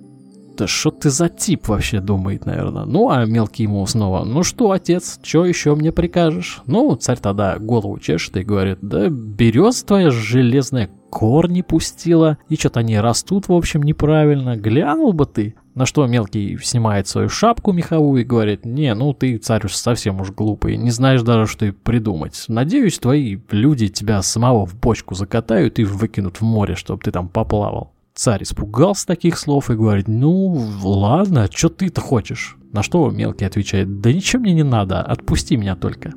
Да 0.57 0.67
что 0.67 0.91
ты 0.91 1.11
за 1.11 1.29
тип 1.29 1.69
вообще, 1.69 2.01
думает, 2.01 2.47
наверное. 2.47 2.85
Ну, 2.85 3.11
а 3.11 3.25
мелкий 3.25 3.65
ему 3.65 3.85
снова, 3.87 4.25
ну 4.25 4.43
что, 4.43 4.71
отец, 4.71 5.19
что 5.23 5.45
еще 5.45 5.75
мне 5.75 5.91
прикажешь? 5.91 6.63
Ну, 6.67 6.95
царь 6.97 7.19
тогда 7.19 7.59
голову 7.59 7.99
чешет 7.99 8.37
и 8.37 8.45
говорит, 8.45 8.79
да 8.81 9.09
берез 9.09 9.83
твоя 9.83 10.11
железная 10.11 10.91
корни 11.11 11.63
пустила, 11.63 12.39
и 12.49 12.57
что-то 12.57 12.81
они 12.81 12.99
растут, 12.99 13.47
в 13.47 13.53
общем, 13.53 13.83
неправильно. 13.83 14.57
Глянул 14.57 15.13
бы 15.13 15.27
ты. 15.27 15.55
На 15.75 15.87
что 15.87 16.07
мелкий 16.07 16.59
снимает 16.63 17.09
свою 17.09 17.29
шапку 17.29 17.73
меховую 17.73 18.23
и 18.23 18.25
говорит, 18.25 18.65
не, 18.65 18.93
ну 18.95 19.13
ты, 19.13 19.39
царь, 19.39 19.65
уж 19.65 19.75
совсем 19.75 20.21
уж 20.21 20.31
глупый, 20.31 20.77
не 20.77 20.91
знаешь 20.91 21.23
даже, 21.23 21.47
что 21.47 21.67
и 21.67 21.71
придумать. 21.73 22.45
Надеюсь, 22.49 22.99
твои 22.99 23.39
люди 23.51 23.89
тебя 23.89 24.23
самого 24.23 24.67
в 24.67 24.77
бочку 24.77 25.15
закатают 25.15 25.79
и 25.79 25.85
выкинут 25.85 26.41
в 26.41 26.43
море, 26.43 26.75
чтобы 26.75 27.03
ты 27.03 27.11
там 27.11 27.29
поплавал. 27.29 27.94
Царь 28.15 28.45
испугался 28.45 29.09
таких 29.09 29.37
слов 29.37 29.71
и 29.71 29.75
говорит, 29.75 30.07
ну 30.07 30.57
ладно, 30.85 31.45
а 31.45 31.49
что 31.51 31.69
ты-то 31.69 32.01
хочешь? 32.01 32.57
На 32.73 32.85
что 32.85 33.11
мелкий 33.11 33.45
отвечает, 33.45 34.01
да 34.01 34.13
ничего 34.13 34.43
мне 34.43 34.53
не 34.53 34.63
надо, 34.63 35.03
отпусти 35.03 35.57
меня 35.57 35.75
только. 35.75 36.13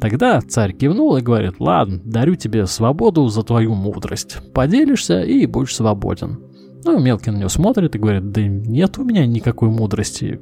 Тогда 0.00 0.40
царь 0.40 0.72
кивнул 0.72 1.16
и 1.16 1.20
говорит, 1.20 1.54
ладно, 1.58 2.00
дарю 2.04 2.36
тебе 2.36 2.66
свободу 2.66 3.26
за 3.26 3.42
твою 3.42 3.74
мудрость. 3.74 4.38
Поделишься 4.54 5.22
и 5.22 5.46
будешь 5.46 5.74
свободен. 5.74 6.38
Ну, 6.84 7.00
мелкий 7.00 7.32
на 7.32 7.38
него 7.38 7.48
смотрит 7.48 7.96
и 7.96 7.98
говорит, 7.98 8.30
да 8.30 8.42
нет 8.42 8.98
у 8.98 9.04
меня 9.04 9.26
никакой 9.26 9.68
мудрости. 9.68 10.40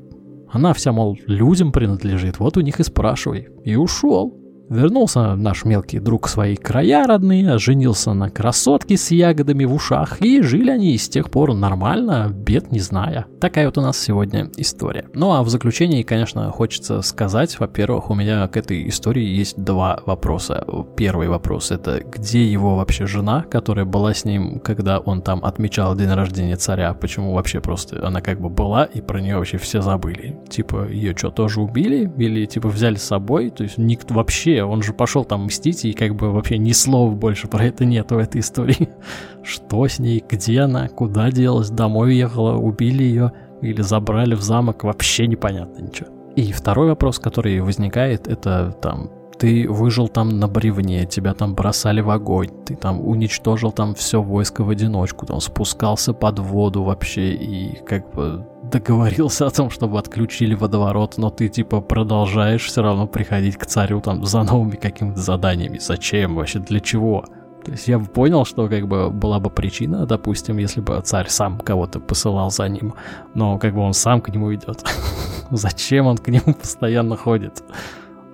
Она 0.50 0.74
вся, 0.74 0.92
мол, 0.92 1.18
людям 1.26 1.72
принадлежит, 1.72 2.38
вот 2.38 2.58
у 2.58 2.60
них 2.60 2.78
и 2.78 2.84
спрашивай. 2.84 3.48
И 3.64 3.74
ушел. 3.74 4.36
Вернулся 4.70 5.34
наш 5.34 5.64
мелкий 5.64 5.98
друг 5.98 6.28
в 6.28 6.30
свои 6.30 6.54
края 6.54 7.04
родные, 7.04 7.58
женился 7.58 8.14
на 8.14 8.30
красотке 8.30 8.96
с 8.96 9.10
ягодами 9.10 9.64
в 9.64 9.74
ушах, 9.74 10.22
и 10.22 10.40
жили 10.42 10.70
они 10.70 10.96
с 10.96 11.08
тех 11.08 11.28
пор 11.28 11.54
нормально, 11.54 12.30
бед 12.32 12.70
не 12.70 12.78
зная. 12.78 13.26
Такая 13.40 13.66
вот 13.66 13.78
у 13.78 13.80
нас 13.80 13.98
сегодня 13.98 14.48
история. 14.58 15.06
Ну 15.12 15.32
а 15.32 15.42
в 15.42 15.48
заключении, 15.48 16.04
конечно, 16.04 16.52
хочется 16.52 17.02
сказать, 17.02 17.58
во-первых, 17.58 18.10
у 18.10 18.14
меня 18.14 18.46
к 18.46 18.56
этой 18.56 18.88
истории 18.88 19.24
есть 19.24 19.60
два 19.60 19.98
вопроса. 20.06 20.64
Первый 20.96 21.26
вопрос 21.26 21.72
это, 21.72 22.04
где 22.04 22.46
его 22.46 22.76
вообще 22.76 23.06
жена, 23.06 23.42
которая 23.42 23.86
была 23.86 24.14
с 24.14 24.24
ним, 24.24 24.60
когда 24.60 25.00
он 25.00 25.20
там 25.20 25.44
отмечал 25.44 25.96
день 25.96 26.12
рождения 26.12 26.54
царя, 26.54 26.94
почему 26.94 27.34
вообще 27.34 27.60
просто 27.60 28.06
она 28.06 28.20
как 28.20 28.40
бы 28.40 28.48
была, 28.48 28.84
и 28.84 29.00
про 29.00 29.20
нее 29.20 29.36
вообще 29.36 29.58
все 29.58 29.82
забыли. 29.82 30.38
Типа, 30.48 30.86
ее 30.88 31.16
что, 31.16 31.30
тоже 31.30 31.60
убили? 31.60 32.08
Или 32.18 32.46
типа 32.46 32.68
взяли 32.68 32.94
с 32.94 33.02
собой? 33.02 33.50
То 33.50 33.64
есть 33.64 33.76
никто 33.76 34.14
вообще 34.14 34.59
он 34.64 34.82
же 34.82 34.92
пошел 34.92 35.24
там 35.24 35.44
мстить, 35.44 35.84
и 35.84 35.92
как 35.92 36.14
бы 36.14 36.32
вообще 36.32 36.58
ни 36.58 36.72
слова 36.72 37.12
больше 37.12 37.48
про 37.48 37.64
это 37.64 37.84
нет 37.84 38.10
в 38.10 38.18
этой 38.18 38.40
истории. 38.40 38.88
Что 39.42 39.86
с 39.86 39.98
ней, 39.98 40.24
где 40.28 40.60
она, 40.60 40.88
куда 40.88 41.30
делась, 41.30 41.70
домой 41.70 42.08
уехала, 42.10 42.56
убили 42.56 43.02
ее 43.02 43.32
или 43.62 43.82
забрали 43.82 44.34
в 44.34 44.42
замок, 44.42 44.84
вообще 44.84 45.26
непонятно 45.26 45.82
ничего. 45.82 46.08
И 46.36 46.52
второй 46.52 46.88
вопрос, 46.88 47.18
который 47.18 47.60
возникает, 47.60 48.28
это 48.28 48.72
там 48.80 49.10
ты 49.40 49.66
выжил 49.70 50.08
там 50.08 50.38
на 50.38 50.48
бревне, 50.48 51.06
тебя 51.06 51.32
там 51.32 51.54
бросали 51.54 52.02
в 52.02 52.10
огонь, 52.10 52.50
ты 52.66 52.76
там 52.76 53.00
уничтожил 53.00 53.72
там 53.72 53.94
все 53.94 54.20
войско 54.20 54.62
в 54.62 54.68
одиночку, 54.68 55.24
там 55.24 55.40
спускался 55.40 56.12
под 56.12 56.38
воду 56.40 56.82
вообще 56.82 57.32
и 57.32 57.82
как 57.86 58.14
бы 58.14 58.46
договорился 58.62 59.46
о 59.46 59.50
том, 59.50 59.70
чтобы 59.70 59.98
отключили 59.98 60.54
водоворот, 60.54 61.16
но 61.16 61.30
ты 61.30 61.48
типа 61.48 61.80
продолжаешь 61.80 62.66
все 62.66 62.82
равно 62.82 63.06
приходить 63.06 63.56
к 63.56 63.64
царю 63.64 64.02
там 64.02 64.26
за 64.26 64.42
новыми 64.42 64.76
какими-то 64.76 65.18
заданиями. 65.18 65.78
Зачем 65.78 66.36
вообще? 66.36 66.58
Для 66.58 66.80
чего? 66.80 67.24
То 67.64 67.72
есть 67.72 67.88
я 67.88 67.98
бы 67.98 68.04
понял, 68.04 68.44
что 68.44 68.68
как 68.68 68.86
бы 68.86 69.08
была 69.08 69.40
бы 69.40 69.48
причина, 69.48 70.04
допустим, 70.04 70.58
если 70.58 70.82
бы 70.82 71.00
царь 71.02 71.28
сам 71.28 71.58
кого-то 71.58 71.98
посылал 71.98 72.50
за 72.50 72.68
ним, 72.68 72.92
но 73.34 73.58
как 73.58 73.74
бы 73.74 73.80
он 73.80 73.94
сам 73.94 74.20
к 74.20 74.28
нему 74.28 74.54
идет. 74.54 74.84
Зачем 75.50 76.06
он 76.06 76.18
к 76.18 76.28
нему 76.28 76.54
постоянно 76.60 77.16
ходит? 77.16 77.64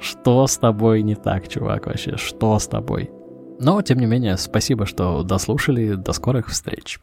Что 0.07 0.47
с 0.47 0.57
тобой 0.57 1.03
не 1.03 1.16
так, 1.16 1.49
чувак, 1.49 1.87
вообще? 1.87 2.16
Что 2.16 2.61
с 2.61 2.69
тобой? 2.69 3.11
Но, 3.59 3.83
тем 3.83 3.99
не 3.99 4.07
менее, 4.07 4.37
спасибо, 4.37 4.87
что 4.87 5.25
дослушали. 5.25 5.95
До 5.95 6.12
скорых 6.12 6.49
встреч. 6.49 7.01